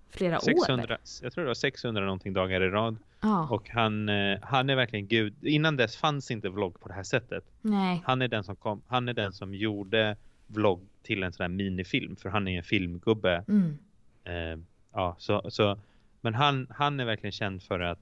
[0.10, 1.00] flera 600, år.
[1.24, 2.98] Jag tror det var 600 någonting dagar i rad.
[3.22, 5.34] Ja, Och han, eh, han är verkligen gud.
[5.42, 7.44] Innan dess fanns inte vlogg på det här sättet.
[7.62, 8.02] nej.
[8.06, 10.18] Han är den som, kom, han är den som gjorde
[10.48, 12.16] vlogg till en sån här minifilm.
[12.16, 13.44] För han är en filmgubbe.
[13.48, 13.78] Mm.
[14.24, 14.60] Eh,
[14.94, 15.80] ja, så, så,
[16.22, 18.00] men han, han är verkligen känd för att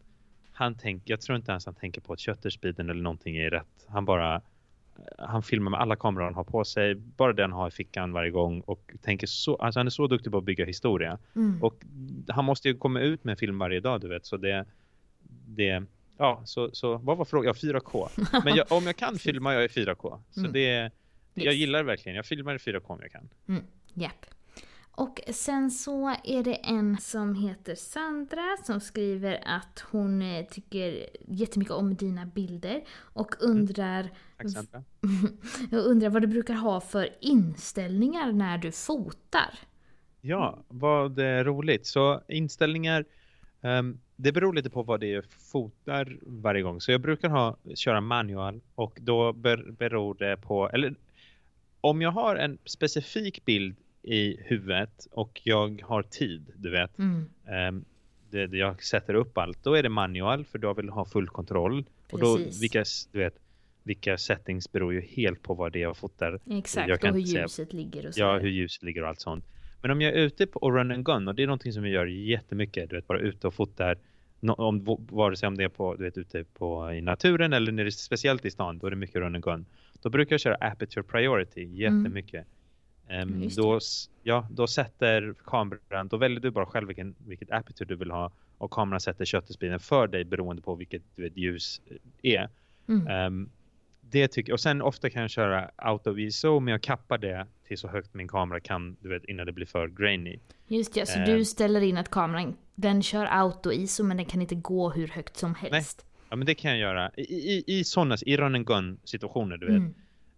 [0.52, 3.86] han tänker, jag tror inte ens han tänker på att shutterspeeden eller någonting är rätt.
[3.88, 4.42] Han bara,
[5.18, 8.32] han filmar med alla kameror han har på sig, bara den har i fickan varje
[8.32, 11.18] gång och tänker så, alltså han är så duktig på att bygga historia.
[11.36, 11.64] Mm.
[11.64, 11.76] Och
[12.28, 14.66] han måste ju komma ut med en film varje dag, du vet, så det,
[15.48, 15.84] det
[16.18, 17.56] ja, så, så vad var frågan?
[17.62, 18.10] Ja, 4K.
[18.45, 20.20] Men jag, om jag kan filmar jag i 4K.
[20.32, 20.52] Så Mm.
[20.54, 20.91] det,
[21.34, 22.16] jag gillar det verkligen.
[22.16, 23.30] Jag filmar i 4K om jag kan.
[23.48, 24.26] Mm, japp.
[24.98, 31.10] Och sen så är det en som heter Sandra som skriver att hon eh, tycker
[31.28, 34.84] jättemycket om dina bilder och undrar, Tack Sandra.
[35.72, 39.60] undrar vad du brukar ha för inställningar när du fotar.
[40.22, 41.86] Ja, vad eh, roligt.
[41.86, 43.06] Så inställningar,
[43.62, 46.82] ehm, det beror lite på vad det är fotar varje gång.
[46.82, 50.95] Så jag brukar ha, köra manual och då ber, beror det på, eller
[51.82, 57.26] om jag har en specifik bild i huvudet och jag har tid, du vet, Mm,
[57.48, 57.86] ehm,
[58.30, 61.06] det, det jag sätter upp allt, då är det manual för då vill jag ha
[61.06, 61.86] full kontroll.
[62.12, 62.62] Och då, Precis.
[62.64, 63.36] vilka, du vet,
[63.84, 66.39] vilka settings beror ju helt på vad det är jag fotar.
[66.50, 68.20] exakt, Jag och hur inte säga- ljuset ligger och så.
[68.20, 69.45] Ja, hur ljuset ligger och allt sånt.
[69.82, 71.84] Men om jag är ute på och run and gun och det är någonting som
[71.84, 73.98] vi gör jättemycket, du vet bara ute och fotar
[74.39, 77.72] no, om, vare sig om det är på, du vet, ute på, i naturen eller
[77.72, 79.66] när det är speciellt i stan, då är det mycket run and gun.
[80.02, 82.39] Då brukar jag köra aperture priority jättemycket.
[82.41, 82.45] Ehm,
[83.08, 83.55] Det.
[83.55, 83.80] då,
[84.24, 88.32] ja, då sätter kameran, då väljer du bara själv vilken, vilket aperture du vill ha
[88.58, 91.82] och kameran sätter shutter för dig beroende på vilket du vet, ljus
[92.22, 92.49] är.
[92.88, 93.08] Mm.
[93.08, 93.49] Ehm,
[94.01, 97.78] det tycker och sen ofta kan jag köra auto ISO men jag kappar det till
[97.78, 100.39] så högt min kamera kan du vet innan det blir för grainy.
[100.68, 101.26] Just ja, så eh.
[101.26, 105.38] du ställer in att kameran, den kör auto-ISO men den kan inte gå hur högt
[105.38, 106.05] som helst.
[106.30, 109.58] Ja men det kan jag göra i, i, i sådana i run and gun situationer
[109.58, 109.76] du vet.
[109.76, 109.93] Mm.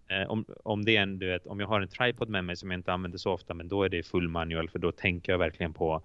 [0.09, 2.55] Eh, om, om det är en, du vet om jag har en tripod med mig
[2.55, 5.31] som jag inte använder så ofta men då är det full manual för då tänker
[5.31, 6.01] jag verkligen på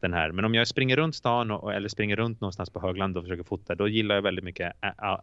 [0.00, 0.32] den här.
[0.32, 3.42] Men om jag springer runt stan och, eller springer runt någonstans på högland och försöker
[3.42, 4.72] fota då gillar jag väldigt mycket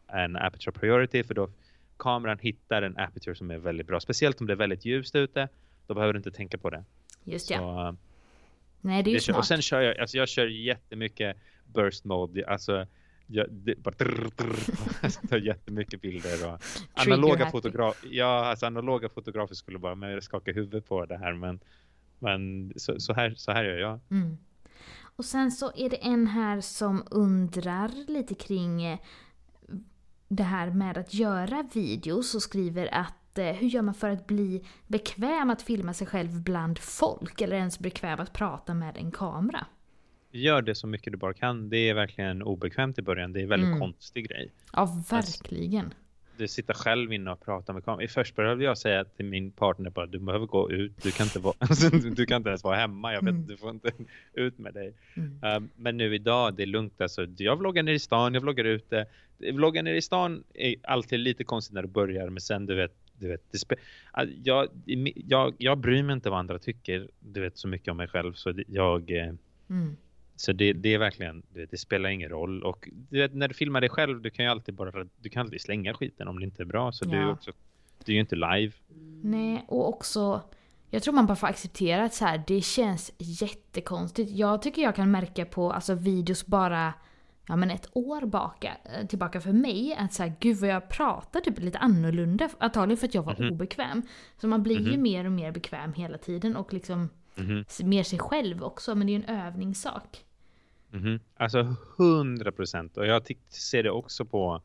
[0.07, 1.49] en aperture priority för då
[1.97, 3.99] kameran hittar en aperture som är väldigt bra.
[3.99, 5.47] Speciellt om det är väldigt ljust ute.
[5.87, 6.83] Då behöver du inte tänka på det.
[7.23, 7.87] Just Så, ja.
[7.87, 7.93] eh,
[8.81, 9.37] Nej, det är ju smart.
[9.37, 11.37] och sen kör jag, alltså jag kör jättemycket
[11.73, 12.47] burst mode.
[12.47, 12.87] Alltså
[13.27, 14.55] jag, det, bara drr, drr,
[15.01, 16.59] alltså, jättemycket bilder och
[16.93, 17.51] analoga happy.
[17.51, 18.09] fotografer.
[18.11, 21.59] Ja, alltså analoga fotografer skulle bara skaka huvudet på det här, men
[22.19, 23.99] men så, så här så här gör jag.
[24.11, 24.37] Mm.
[25.15, 28.99] Och sen så är det en här som undrar lite kring eh,
[30.27, 34.27] det här med att göra videos och skriver att eh, hur gör man för att
[34.27, 39.11] bli bekväm att filma sig själv bland folk eller ens bekväm att prata med en
[39.11, 39.65] kamera?
[40.35, 41.69] Gör det så mycket du bara kan.
[41.69, 43.33] Det är verkligen obekvämt i början.
[43.33, 43.79] Det är en väldigt Mm.
[43.79, 44.51] konstig grej.
[44.73, 45.93] Ja, verkligen.
[46.37, 48.01] Du sitter själv inne och pratar med kameran.
[48.03, 51.03] I först började jag säga till min partner bara du behöver gå ut.
[51.03, 53.13] Du kan inte vara, alltså, du kan inte ens vara hemma.
[53.13, 53.47] Jag vet, Mm.
[53.47, 53.91] du får inte
[54.33, 54.93] ut med dig.
[55.15, 55.57] Mm.
[55.57, 57.01] Um, men nu idag, det är lugnt.
[57.01, 59.05] Alltså, jag vloggar ner i stan, jag vloggar ute.
[59.37, 62.93] Vloggar ner i stan är alltid lite konstigt när du börjar, men sen du vet,
[63.19, 63.75] du vet det
[64.43, 64.67] jag,
[65.15, 68.33] jag, jag bryr mig inte vad andra tycker, du vet så mycket om mig själv.
[68.33, 69.33] Så jag, eh,
[69.69, 69.95] Mm.
[70.35, 72.63] Så det, det är verkligen, du vet, det spelar ingen roll.
[72.63, 75.41] Och du vet, när du filmar dig själv, du kan ju alltid bara, du kan
[75.41, 76.91] alltid slänga skiten om det inte är bra.
[76.91, 77.31] Så det är ju Ja.
[77.33, 77.51] också,
[78.05, 78.71] det är ju inte live.
[79.23, 80.41] Nej, och också
[80.89, 84.31] jag tror man bara får acceptera att så här, det känns jättekonstigt.
[84.31, 86.93] Jag tycker jag kan märka på alltså, videos bara
[87.47, 90.89] ja, men ett år baka, eh, tillbaka för mig att så här, gud vad jag
[90.89, 92.49] pratar typ lite annorlunda.
[92.57, 93.51] Antagligen för att jag var Mhm.
[93.51, 94.01] obekväm.
[94.41, 95.01] Så man blir ju Mhm.
[95.01, 97.09] mer och mer bekväm hela tiden och liksom
[97.67, 98.95] S- mer sig själv också.
[98.95, 100.25] Men det är en övningssak.
[100.91, 101.19] Mhm.
[101.37, 102.97] Alltså hundra procent.
[102.97, 104.61] Och jag ser det också på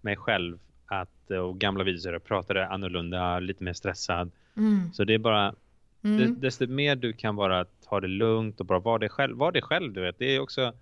[0.00, 4.30] mig själv att eh, och gamla där jag pratade annorlunda, lite mer stressad.
[4.56, 4.92] Mm.
[4.92, 5.54] Så det är bara,
[6.02, 6.40] Mm.
[6.40, 9.36] desto mer du kan bara ta det lugnt och bara vara dig själv.
[9.36, 10.18] Var dig själv, du vet.
[10.18, 10.72] Det är också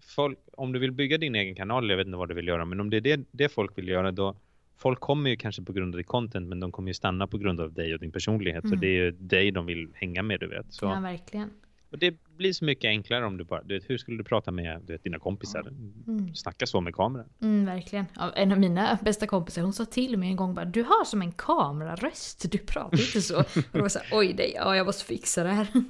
[0.00, 2.64] folk, om du vill bygga din egen kanal, jag vet inte vad du vill göra,
[2.64, 4.34] men om det är det, det folk vill göra då
[4.82, 7.38] Folk kommer ju kanske på grund av ditt content men de kommer ju stanna på
[7.38, 8.62] grund av dig och din personlighet.
[8.62, 8.80] Så Mm.
[8.80, 10.66] det är ju dig de vill hänga med du vet.
[10.72, 11.50] Så, Ja, verkligen.
[11.90, 14.50] och det blir så mycket enklare om du bara, du vet, hur skulle du prata
[14.50, 15.60] med du vet, dina kompisar?
[16.06, 16.34] Mm.
[16.34, 17.28] Snacka så med kameran.
[17.42, 18.04] Mm, verkligen.
[18.16, 21.04] Ja, en av mina bästa kompisar hon sa till mig en gång bara Du har
[21.04, 23.38] som en kameraröst, du pratar inte så.
[23.38, 25.66] och då var jag såhär, oj nej, ja, jag måste fixa det här.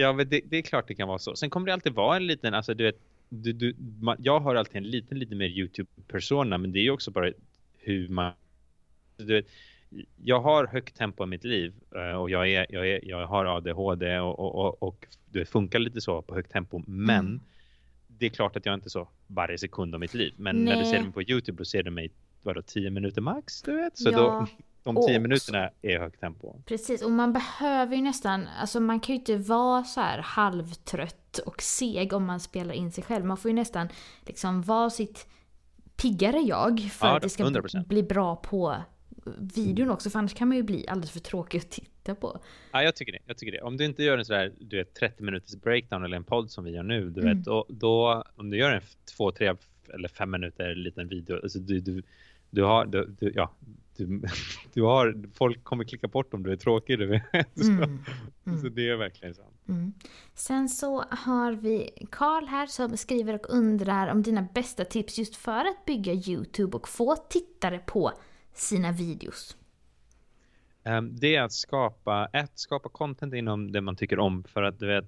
[0.00, 1.36] Ja, men det, det, är klart det kan vara så.
[1.36, 2.96] Sen kommer det alltid vara en liten, alltså du vet,
[3.28, 6.90] du, du, man, jag har alltid en liten, lite mer YouTube-persona, men det är ju
[6.90, 7.32] också bara
[7.78, 8.32] hur man,
[9.16, 9.46] du vet,
[10.24, 13.44] jag har högt tempo i mitt liv eh, och jag, är, jag, är, jag har
[13.44, 17.40] ADHD och, och, och, och det funkar lite så på högt tempo, men mm.
[18.06, 20.34] det är klart att jag inte är så varje sekund av mitt liv.
[20.36, 20.74] Men Nej.
[20.74, 22.10] när du ser mig på YouTube då ser du mig
[22.42, 23.98] vadå, tio minuter max, du vet.
[23.98, 24.18] Så ja.
[24.18, 24.46] då,
[24.82, 26.62] de tio minuterna är högt tempo.
[26.66, 31.38] Precis, och man behöver ju nästan, alltså man kan ju inte vara så här halvtrött
[31.38, 33.24] och seg om man spelar in sig själv.
[33.24, 33.88] Man får ju nästan
[34.26, 35.26] liksom vara sitt
[36.02, 37.86] piggare jag för ja, att det ska 100%.
[37.86, 38.76] bli bra på
[39.38, 42.40] videon också, för annars kan man ju bli alldeles för tråkig att titta på.
[42.72, 43.18] Ja, jag tycker det.
[43.26, 43.60] Jag tycker det.
[43.60, 46.64] Om du inte gör en sådär, du vet, 30 minuters breakdown eller en podd som
[46.64, 47.36] vi gör nu, du mm.
[47.36, 48.82] vet, då, då, om du gör en
[49.16, 49.54] två, tre
[49.94, 52.02] eller fem minuter liten video, alltså du, du,
[52.50, 53.50] du har, du, du, ja,
[53.96, 54.22] du,
[54.72, 57.24] du har, folk kommer klicka bort om du är tråkig, du vet.
[57.54, 57.98] Så, mm.
[58.46, 58.60] Mm.
[58.60, 59.57] så det är verkligen sant.
[59.68, 59.92] Mm.
[60.34, 65.36] Sen så har vi Karl här som skriver och undrar om dina bästa tips just
[65.36, 68.12] för att bygga YouTube och få tittare på
[68.52, 69.56] sina videos.
[70.84, 74.78] Um, det är att skapa, ett, skapa content inom det man tycker om för att
[74.78, 75.04] du vet,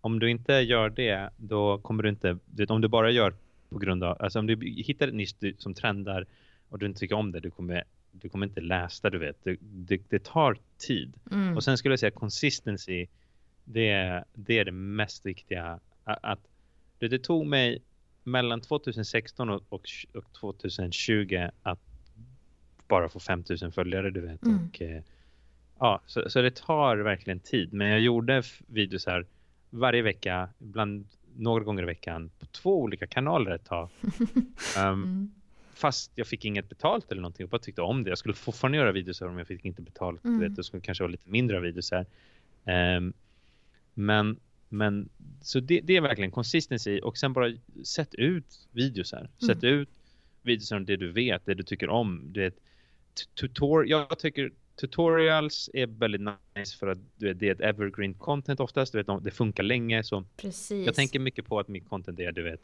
[0.00, 3.34] om du inte gör det, då kommer du inte, vet, om du bara gör
[3.68, 6.26] på grund av, alltså om du hittar ett nisch som trendar
[6.68, 9.44] och du inte tycker om det, du kommer, du kommer inte läsa, du vet.
[9.44, 11.14] Det, det, det tar tid.
[11.30, 11.56] Mm.
[11.56, 13.06] Och sen skulle jag säga consistency,
[13.66, 15.80] det är det, är det mest viktiga.
[16.04, 16.40] Att,
[16.98, 17.82] det, det tog mig
[18.24, 21.80] mellan 2016 och, och, och 2020 att
[22.88, 24.42] bara få 5000 följare, du vet.
[24.42, 24.68] Mm.
[24.68, 25.02] Och, eh,
[25.78, 27.72] ja, så, så det tar verkligen tid.
[27.72, 29.26] Men jag gjorde videos här
[29.70, 31.06] varje vecka, ibland
[31.36, 33.88] några gånger i veckan på två olika kanaler ett tag.
[34.02, 34.22] Um,
[34.76, 35.30] mm.
[35.74, 37.44] Fast jag fick inget betalt eller någonting.
[37.44, 38.08] Jag bara tyckte om det.
[38.08, 40.24] Jag skulle fortfarande göra videos om jag fick inte betalt.
[40.24, 40.40] Mm.
[40.40, 42.06] vet, det skulle kanske vara lite mindre videos här.
[42.96, 43.12] Um,
[43.98, 45.08] men, men
[45.40, 47.52] så det, det, är verkligen consistency och sen bara
[47.84, 49.30] sätt ut videos här.
[49.38, 49.74] Sätt mm.
[49.74, 49.88] ut
[50.42, 52.22] videos om det du vet, det du tycker om.
[52.32, 52.56] Du vet,
[53.34, 58.60] tutor jag tycker tutorials är väldigt nice för att vet, det är ett evergreen content
[58.60, 58.92] oftast.
[58.92, 60.04] Du vet, det funkar länge.
[60.04, 60.86] Så Precis.
[60.86, 62.60] Jag tänker mycket på att mitt content är du vet,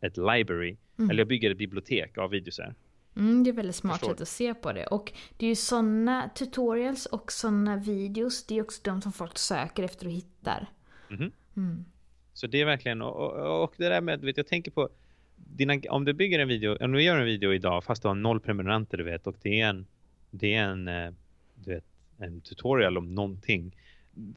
[0.00, 0.76] ett library.
[0.98, 1.10] Mm.
[1.10, 2.74] Eller jag bygger ett bibliotek av videosar.
[3.16, 4.86] Mm, det är väldigt smart sätt att se på det.
[4.86, 8.46] Och det är ju sådana tutorials och sådana videos.
[8.46, 10.66] Det är också de som folk söker efter och hittar.
[11.10, 11.32] Mm.
[11.56, 11.84] Mm.
[12.32, 14.88] Så det är verkligen, och, och, och det där med, vet, jag tänker på
[15.36, 18.14] dina, om du bygger en video, om du gör en video idag fast du har
[18.14, 19.86] noll prenumeranter du vet och det är en,
[20.30, 21.12] det är en, eh,
[21.54, 21.84] du vet,
[22.18, 23.76] en tutorial om någonting.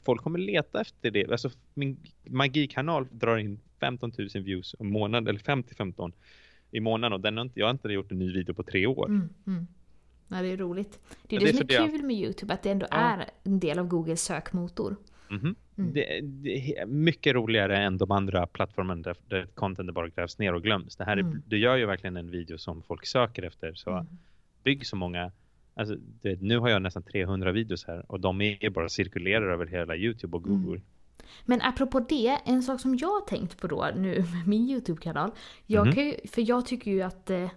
[0.04, 1.32] Folk kommer leta efter det.
[1.32, 6.14] Alltså min magikanal drar in 15 000 views om månaden eller 50-15
[6.74, 8.88] i månaden och den har inte, jag har inte gjort en ny video på tre
[8.88, 9.06] år.
[9.06, 9.68] Mm, mm.
[10.28, 11.00] Ja, det är roligt.
[11.28, 12.98] Det är det, det som är kul med YouTube, att det ändå ja.
[12.98, 14.96] är en del av Googles sökmotor.
[15.30, 15.56] Mm-hmm.
[15.78, 15.94] Mm.
[15.94, 20.54] Det, det, är mycket roligare än de andra plattformarna där, där content bara grävs ner
[20.54, 20.96] och glöms.
[20.96, 21.42] Det här är, mm.
[21.48, 23.74] Du gör ju verkligen en video som folk söker efter.
[23.74, 24.06] Så mm.
[24.64, 25.32] bygg så många.
[25.74, 29.66] Alltså, det, nu har jag nästan 300 videos här och de är bara cirkulerar över
[29.66, 30.82] hela YouTube och Google.
[31.46, 35.32] Men apropå det, en sak som jag har tänkt på då nu med min YouTube-kanal.
[35.66, 35.96] Jag mm.
[35.96, 37.50] kan ju, för jag tycker ju att eh,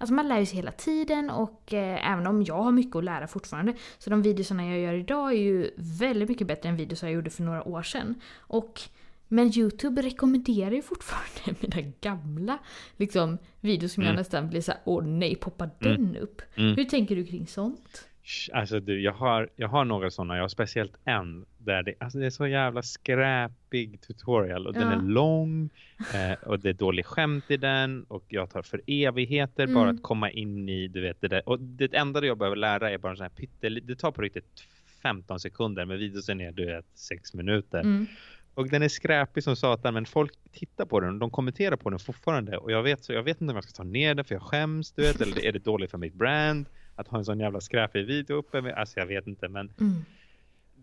[0.00, 3.04] Alltså man lär ju sig hela tiden och eh, även om jag har mycket att
[3.04, 7.02] lära fortfarande så de videorna jag gör idag är ju väldigt mycket bättre än videos
[7.02, 8.14] jag gjorde för några år sedan.
[8.38, 8.80] Och,
[9.28, 12.58] men Youtube rekommenderar ju fortfarande mina gamla
[12.96, 14.14] liksom, videos som mm.
[14.14, 15.96] jag nästan blir såhär åh nej, poppar mm.
[15.96, 16.42] den upp?
[16.54, 16.76] Mm.
[16.76, 18.09] Hur tänker du kring sånt?
[18.52, 22.18] Alltså du, jag har, jag har några sådana, jag har speciellt en där det, alltså
[22.18, 24.80] det är så jävla skräpig tutorial och ja.
[24.80, 25.70] den är lång
[26.14, 29.74] eh, och det är dålig skämt i den och jag tar för evigheter mm.
[29.74, 31.48] bara att komma in i, du vet det där.
[31.48, 34.22] Och det enda jag behöver lära är bara en sån här pyttel, det tar på
[34.22, 34.64] riktigt
[35.02, 37.80] 15 sekunder med videosen är du vet 6 minuter.
[37.80, 38.06] Mm.
[38.54, 41.90] Och den är skräpig som satan men folk tittar på den och de kommenterar på
[41.90, 44.24] den fortfarande och jag vet så jag vet inte om jag ska ta ner den
[44.24, 46.66] för jag skäms du vet eller är det dåligt för mitt brand
[47.00, 50.04] att ha en sån jävla skräpig video uppe med, alltså jag vet inte men mm.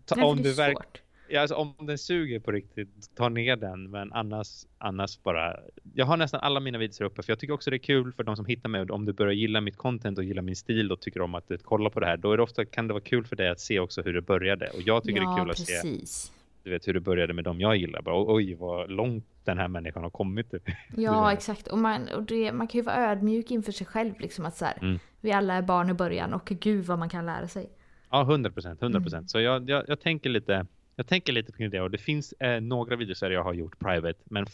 [0.04, 3.90] ta, om du verkligen Ja, alltså, om den suger på riktigt, ta ner den.
[3.90, 4.48] Men annars,
[4.78, 5.56] annars bara...
[5.94, 7.22] Jag har nästan alla mina videos uppe.
[7.22, 8.82] För jag tycker också det är kul för de som hittar mig.
[8.82, 11.90] Om du börjar gilla mitt content och gillar min stil och tycker om att kolla
[11.90, 12.16] på det här.
[12.16, 14.22] Då är det ofta, kan det vara kul för dig att se också hur det
[14.22, 14.68] började.
[14.68, 15.84] Och jag tycker ja, det är kul precis.
[15.84, 18.02] att se du vet, hur det började med dem jag gillar.
[18.02, 20.54] Bara, oj, vad långt den här människan har kommit.
[20.96, 21.68] Ja, exakt.
[21.68, 24.20] Och, man, och det, man kan ju vara ödmjuk inför sig själv.
[24.20, 24.98] Liksom, att så här, mm.
[25.20, 27.70] Vi alla är barn i början och gud vad man kan lära sig.
[28.10, 28.82] Ja, 100 procent.
[28.82, 29.20] 100 procent.
[29.20, 29.28] Mm.
[29.28, 30.66] Så jag, jag, jag tänker lite
[30.98, 33.78] jag tänker lite på det och det finns eh, några videos där jag har gjort
[33.78, 34.46] private men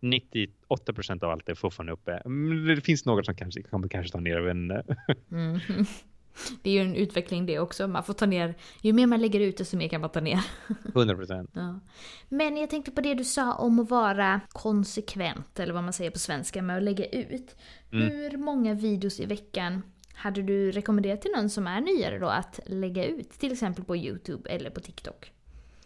[0.00, 2.12] 98% av allt är fortfarande uppe.
[2.12, 4.84] Mm, det finns några som kanske kommer kanske ta ner, inte.
[5.30, 5.58] mm.
[6.62, 7.88] Det är ju en utveckling det också.
[7.88, 10.44] Man får ta ner, ju mer man lägger ut desto mer kan man ta ner.
[10.94, 11.50] 100 procent.
[11.54, 11.80] Ja.
[12.28, 16.10] Men jag tänkte på det du sa om att vara konsekvent, eller vad man säger
[16.10, 17.56] på svenska, med att lägga ut.
[17.92, 18.08] Mm.
[18.08, 19.82] Hur många videos i veckan
[20.14, 23.30] hade du rekommenderat till någon som är nyare då att lägga ut?
[23.30, 25.32] Till exempel på YouTube eller på TikTok?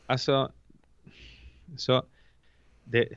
[0.07, 0.53] Alltså,
[1.76, 2.05] så
[2.84, 3.09] det,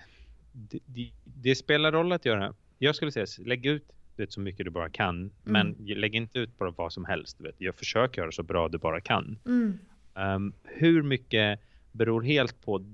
[0.52, 2.54] det, det, det spelar roll att göra.
[2.78, 5.32] Jag skulle säga, lägg ut vet, så mycket du bara kan.
[5.44, 7.42] Men lägg inte ut bara vad som helst.
[7.42, 7.56] Vet.
[7.58, 9.40] Jag försöker göra så bra du bara kan.
[9.46, 9.80] Mm.
[10.14, 11.60] Um, hur mycket
[11.92, 12.86] beror helt på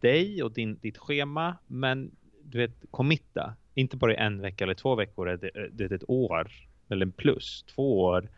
[0.00, 1.56] dig och din, ditt schema.
[1.66, 2.10] Men
[2.42, 3.54] du vet, committa.
[3.74, 5.38] Inte bara i en vecka eller två veckor.
[5.72, 6.50] Det, är ett år
[6.88, 7.64] eller plus.
[7.74, 8.28] Två år.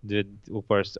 [0.00, 0.38] Du,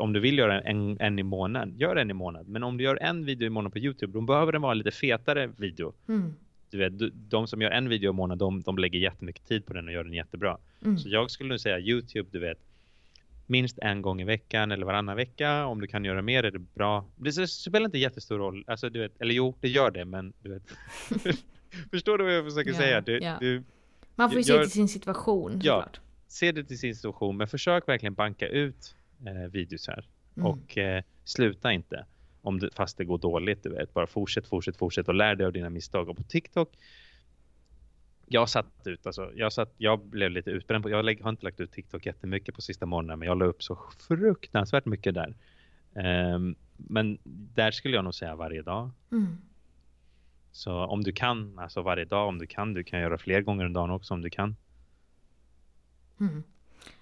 [0.00, 2.52] om du vill göra en, en i månaden, gör en i månaden.
[2.52, 4.90] Men om du gör en video i månaden på Youtube, då behöver den vara lite
[4.90, 5.92] fetare video.
[6.08, 6.34] Mm.
[6.74, 9.72] Du vet, de som gör en video i månaden, de, de lägger jättemycket tid på
[9.72, 10.58] den och gör den jättebra.
[10.84, 10.98] Mm.
[10.98, 12.58] Så jag skulle nog säga Youtube, du vet,
[13.46, 15.66] minst en gång i veckan eller varannan vecka.
[15.66, 17.04] Om du kan göra mer är det bra.
[17.16, 18.64] Det spelar inte jättestor roll.
[18.66, 20.62] Alltså, du vet, eller jo, det gör det, men du vet.
[21.90, 23.00] Förstår du vad jag försöker Ja, säga?
[23.00, 23.36] Du, ja.
[23.40, 23.62] du
[24.14, 25.74] Man får ju se Gör- till sin situation Ja.
[25.82, 26.00] såklart.
[26.28, 28.94] ser det till sin situation, men försök verkligen banka ut
[29.26, 30.06] eh, videos här.
[30.36, 30.46] Mm.
[30.46, 32.04] Och eh, sluta inte.
[32.44, 33.94] Om det, fast det går dåligt, du vet.
[33.94, 36.08] Bara fortsätt, fortsätt, fortsätt och lär dig av dina misstag.
[36.08, 36.76] Och på TikTok,
[38.26, 41.60] jag satt ut, alltså, jag, satt, jag blev lite utbränd på, jag har inte lagt
[41.60, 43.78] ut TikTok jättemycket på sista månaden, men jag la upp så
[44.08, 45.36] fruktansvärt mycket där.
[45.94, 47.18] Ehm, men
[47.54, 48.90] där skulle jag nog säga varje dag.
[49.12, 49.38] Mm.
[50.52, 53.66] Så om du kan, alltså varje dag om du kan, du kan göra fler gånger
[53.66, 54.56] om dagen också om du kan.
[56.20, 56.42] Mm.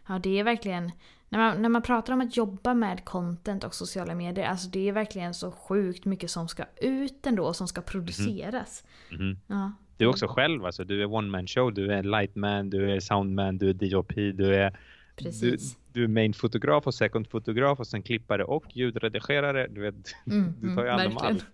[0.08, 0.92] Ja, det är verkligen...
[1.32, 4.88] När man, när man pratar om att jobba med content och sociala medier, alltså det
[4.88, 8.84] är verkligen så sjukt mycket som ska ut ändå, som ska produceras.
[9.10, 9.38] Mhm.
[9.46, 9.72] Ja.
[9.96, 13.00] Du är också själv, alltså du är one man show, du är lightman, du är
[13.00, 14.78] soundman, du är DOP, du är
[15.16, 15.58] du,
[15.92, 19.66] du är main fotograf och second fotograf och sen klippare och ljudredigerare.
[19.70, 19.94] Du vet,
[20.26, 21.34] Mm, du tar ju mm, hand om verkligen.
[21.36, 21.46] allt.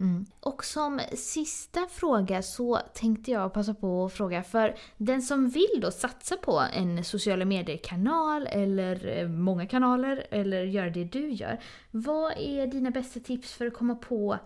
[0.00, 0.26] Mm.
[0.40, 5.80] Och som sista fråga så tänkte jag passa på att fråga för den som vill
[5.80, 11.58] då satsa på en sociala medier-kanal eller eh, många kanaler eller göra det du gör.
[11.90, 14.38] Vad är dina bästa tips för att komma på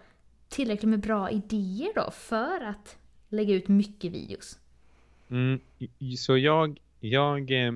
[0.48, 4.58] tillräckligt med bra idéer då för att lägga ut mycket videos?
[5.30, 5.60] Mm,
[6.18, 7.72] så jag, jag, eh,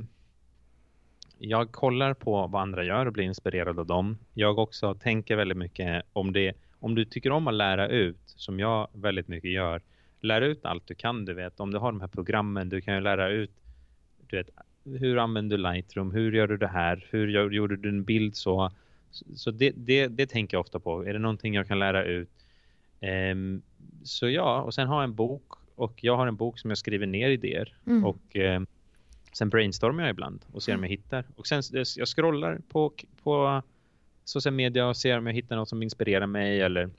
[1.39, 4.19] jag kollar på vad andra gör och blir inspirerad av dem.
[4.35, 6.53] Jag också tänker väldigt mycket om det,
[6.83, 9.83] om du tycker om att lära ut, som jag väldigt mycket gör,
[10.21, 11.61] lär ut allt du kan, du vet.
[11.61, 13.51] Om du har de här programmen, du kan ju lära ut,
[14.27, 14.51] du vet,
[14.85, 18.37] hur använder du Lightroom, hur gör du det här, hur gör, gjorde du en bild
[18.37, 18.71] så?
[19.35, 21.07] Så det, det, det tänker jag ofta på.
[21.07, 22.31] Är det någonting jag kan lära ut?
[23.01, 23.63] Ehm,
[24.03, 26.79] så ja, och sen har jag en bok och jag har en bok som jag
[26.79, 28.05] skriver ner idéer Mm.
[28.05, 28.63] och eh,
[29.33, 31.25] sen brainstormar jag ibland och ser om jag hittar.
[31.37, 31.63] Och sen
[31.97, 33.63] jag scrollar på, på
[34.25, 36.91] social media och ser om jag hittar något som inspirerar mig eller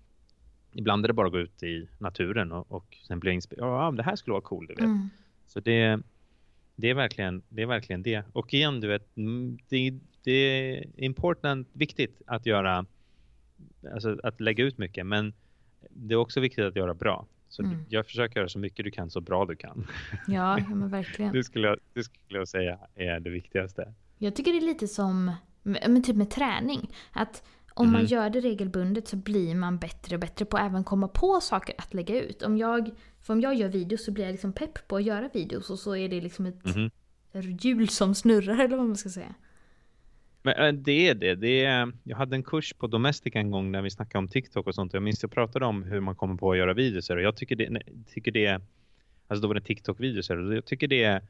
[0.72, 3.70] ibland är det bara att gå ut i naturen och, och sen blir jag inspirerad.
[3.70, 4.84] Ja, det här skulle vara coolt, du vet.
[4.84, 5.10] Mm.
[5.48, 6.00] Så det,
[6.76, 8.24] det, är verkligen, det är verkligen det.
[8.34, 9.94] Och igen, du vet, mm, det,
[10.24, 12.86] det är important, viktigt att göra,
[13.94, 15.34] alltså att lägga ut mycket, men
[15.90, 17.26] det är också viktigt att göra bra.
[17.50, 17.86] Så Mm.
[17.90, 19.88] jag försöker göra så mycket du kan, så bra du kan.
[20.28, 21.34] Ja, ja men verkligen.
[21.34, 23.94] Det skulle jag, det skulle jag säga är det viktigaste.
[24.18, 25.32] Jag tycker det är lite som
[25.64, 26.90] men typ med träning.
[27.12, 27.44] Att
[27.74, 28.08] om man Mhm.
[28.08, 31.76] gör det regelbundet så blir man bättre och bättre på att även komma på saker
[31.78, 32.42] att lägga ut.
[32.42, 32.90] Om jag,
[33.22, 35.80] för om jag gör videos så blir jag liksom pepp på att göra videos och
[35.80, 36.90] så är det liksom ett Mhm.
[37.62, 39.34] hjul som snurrar eller vad man ska säga.
[40.42, 41.36] Men äh, det är det.
[41.36, 44.68] det är, jag hade en kurs på Domestic en gång när vi snackade om TikTok
[44.68, 44.94] och sånt.
[44.94, 47.56] Jag minns jag pratade om hur man kommer på att göra videos och jag tycker
[47.56, 47.82] det,
[48.14, 48.62] tycker det
[49.28, 51.22] alltså då var det TikTok-videos jag tycker det är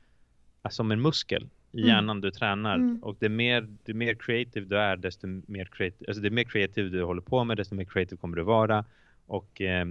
[0.62, 1.88] alltså, som en muskel i Mm.
[1.88, 3.04] hjärnan du tränar Mm.
[3.04, 6.90] och det mer, det mer creative du är desto mer creative, alltså det mer creative
[6.90, 8.86] du håller på med desto mer creative kommer du vara
[9.26, 9.86] och eh,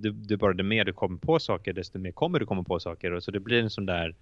[0.00, 2.80] du, du bara det mer du kommer på saker desto mer kommer du komma på
[2.80, 4.14] saker och så det blir en sån där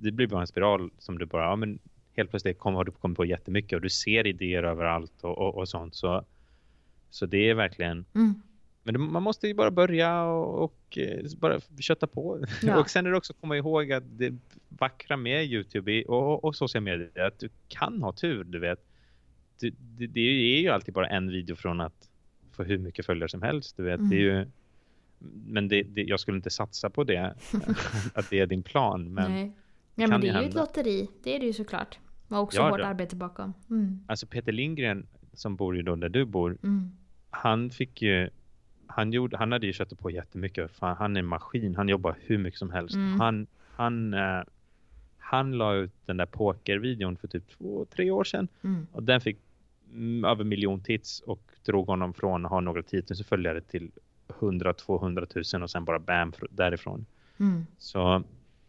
[0.00, 1.78] det blir bara en spiral som du bara, ja men
[2.16, 5.54] helt plötsligt kommer, har du kommit på jättemycket och du ser idéer överallt och, och,
[5.54, 6.24] och sånt så,
[7.10, 8.34] så det är verkligen Mm.
[8.86, 12.44] Men det, man måste ju bara börja och, och eh, bara kötta på.
[12.62, 12.76] Ja.
[12.80, 14.34] och sen är det också att komma ihåg att det
[14.68, 18.86] vackra med Youtube och, och, sociala medier är att du kan ha tur, du vet.
[19.60, 22.10] Du, det, det är ju alltid bara en video från att
[22.52, 24.10] få hur mycket följare som helst, du vet.
[24.10, 24.46] Det är ju,
[25.46, 27.34] men det, det, jag skulle inte satsa på det,
[28.14, 29.14] att det är din plan.
[29.14, 29.52] Men Nej.
[29.94, 31.08] Ja, men det är ju ett lotteri.
[31.22, 31.98] Det är det ju såklart.
[32.28, 33.52] Och också Ja, hårt arbete bakom.
[33.70, 34.00] Mm.
[34.06, 36.96] alltså Peter Lindgren som bor ju då där du bor, Mm.
[37.30, 38.30] han fick ju
[38.86, 40.70] han, gjorde, han hade ju köttat på jättemycket.
[40.70, 41.76] Fan, han är en maskin.
[41.76, 42.94] Han jobbar hur mycket som helst.
[42.94, 43.20] Mm.
[43.20, 44.42] Han, han, eh,
[45.18, 48.48] han la ut den där pokervideon för typ två, tre år sedan.
[48.62, 48.86] Mm.
[48.92, 49.38] Och den fick
[49.92, 53.90] mm, över miljon tits och drog honom från att ha några tiotusen följare till
[54.28, 57.06] 100-200 000 och sen bara bam fr- därifrån.
[57.38, 57.66] Mm.
[57.78, 58.22] Så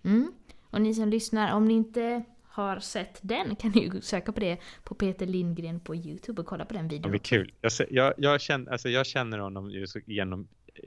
[0.03, 0.31] Mm.
[0.69, 2.23] Och ni som lyssnar, om ni inte
[2.57, 6.47] har sett den kan ni ju söka på det på Peter Lindgren på Youtube och
[6.47, 7.29] kolla på den videon men också.
[7.35, 7.53] kul.
[7.61, 9.71] Jag, jag, jag, känner, alltså jag känner honom
[10.05, 10.83] genom eh,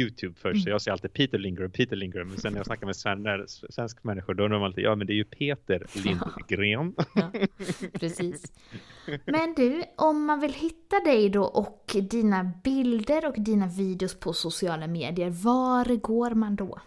[0.00, 0.72] Youtube först, så Mm.
[0.72, 4.00] jag ser alltid Peter Lindgren, Peter Lindgren, men sen när jag snackar med svenner, svenska
[4.02, 6.94] människor, då är de alltid, ja men det är ju Peter Lindgren.
[7.14, 7.30] Ja,
[8.00, 8.52] precis.
[9.26, 14.32] Men du, om man vill hitta dig då och dina bilder och dina videos på
[14.32, 16.78] sociala medier, var går man då?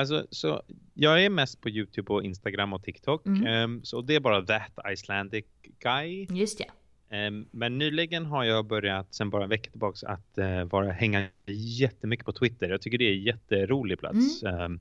[0.00, 0.62] Alltså, så
[0.94, 3.46] jag är mest på Youtube och Instagram och TikTok, Mm.
[3.46, 5.44] Ehm, så det är bara that Icelandic
[5.78, 6.26] guy.
[6.30, 6.70] Just det.
[7.16, 11.26] Ehm, men nyligen har jag börjat, sen bara en vecka tillbaka, att uh, vara, hänga
[11.80, 12.68] jättemycket på Twitter.
[12.68, 14.42] Jag tycker det är en jätterolig plats.
[14.42, 14.80] Ehm,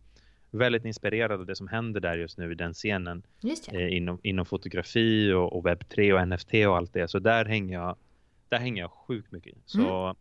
[0.51, 3.23] väldigt inspirerad av det som händer där just nu i den scenen.
[3.73, 7.07] Eh, inom, inom fotografi och, och webb3 och NFT och allt det.
[7.07, 7.95] Så där hänger jag,
[8.49, 9.55] där hänger jag sjukt mycket.
[9.65, 10.15] Så,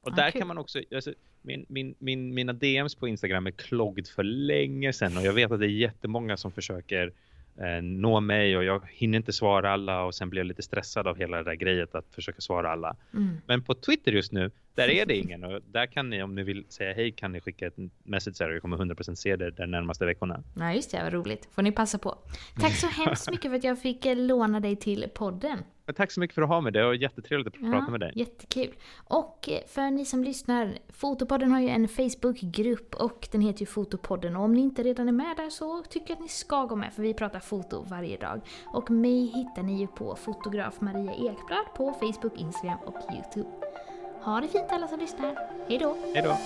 [0.00, 3.50] Och Ja, där kan man också, alltså, min, min, min, mina DMs på Instagram är
[3.50, 7.12] klogged för länge sedan och jag vet att det är jättemånga som försöker
[7.56, 11.06] eh, nå mig och jag hinner inte svara alla och sen blir jag lite stressad
[11.06, 12.96] av hela det där grejet att försöka svara alla.
[13.14, 13.36] Mm.
[13.46, 16.42] Men på Twitter just nu, där är det ingen och där kan ni om ni
[16.42, 19.50] vill säga hej kan ni skicka ett message där och jag kommer 100% se det
[19.50, 20.42] de närmaste veckorna.
[20.54, 21.02] Nej, just det.
[21.02, 21.48] Vad roligt.
[21.52, 22.18] Får ni passa på.
[22.60, 25.58] Tack så hemskt mycket för att jag fick eh, låna dig till podden.
[25.90, 28.12] Men tack så mycket för att ha mig, det var jättetrevligt att prata med dig.
[28.14, 28.74] Jättekul.
[29.04, 33.66] Och eh, för ni som lyssnar, Fotopodden har ju en Facebookgrupp och den heter ju
[33.66, 34.36] Fotopodden.
[34.36, 36.76] Och om ni inte redan är med där så tycker jag att ni ska gå
[36.76, 38.40] med för vi pratar foto varje dag.
[38.66, 43.48] Och mig hittar ni ju på fotograf Maria Ekblad på Facebook, Instagram och Youtube.
[44.22, 45.36] Ha det fint alla som lyssnar.
[45.68, 45.96] Hej då!
[46.14, 46.36] Hej då!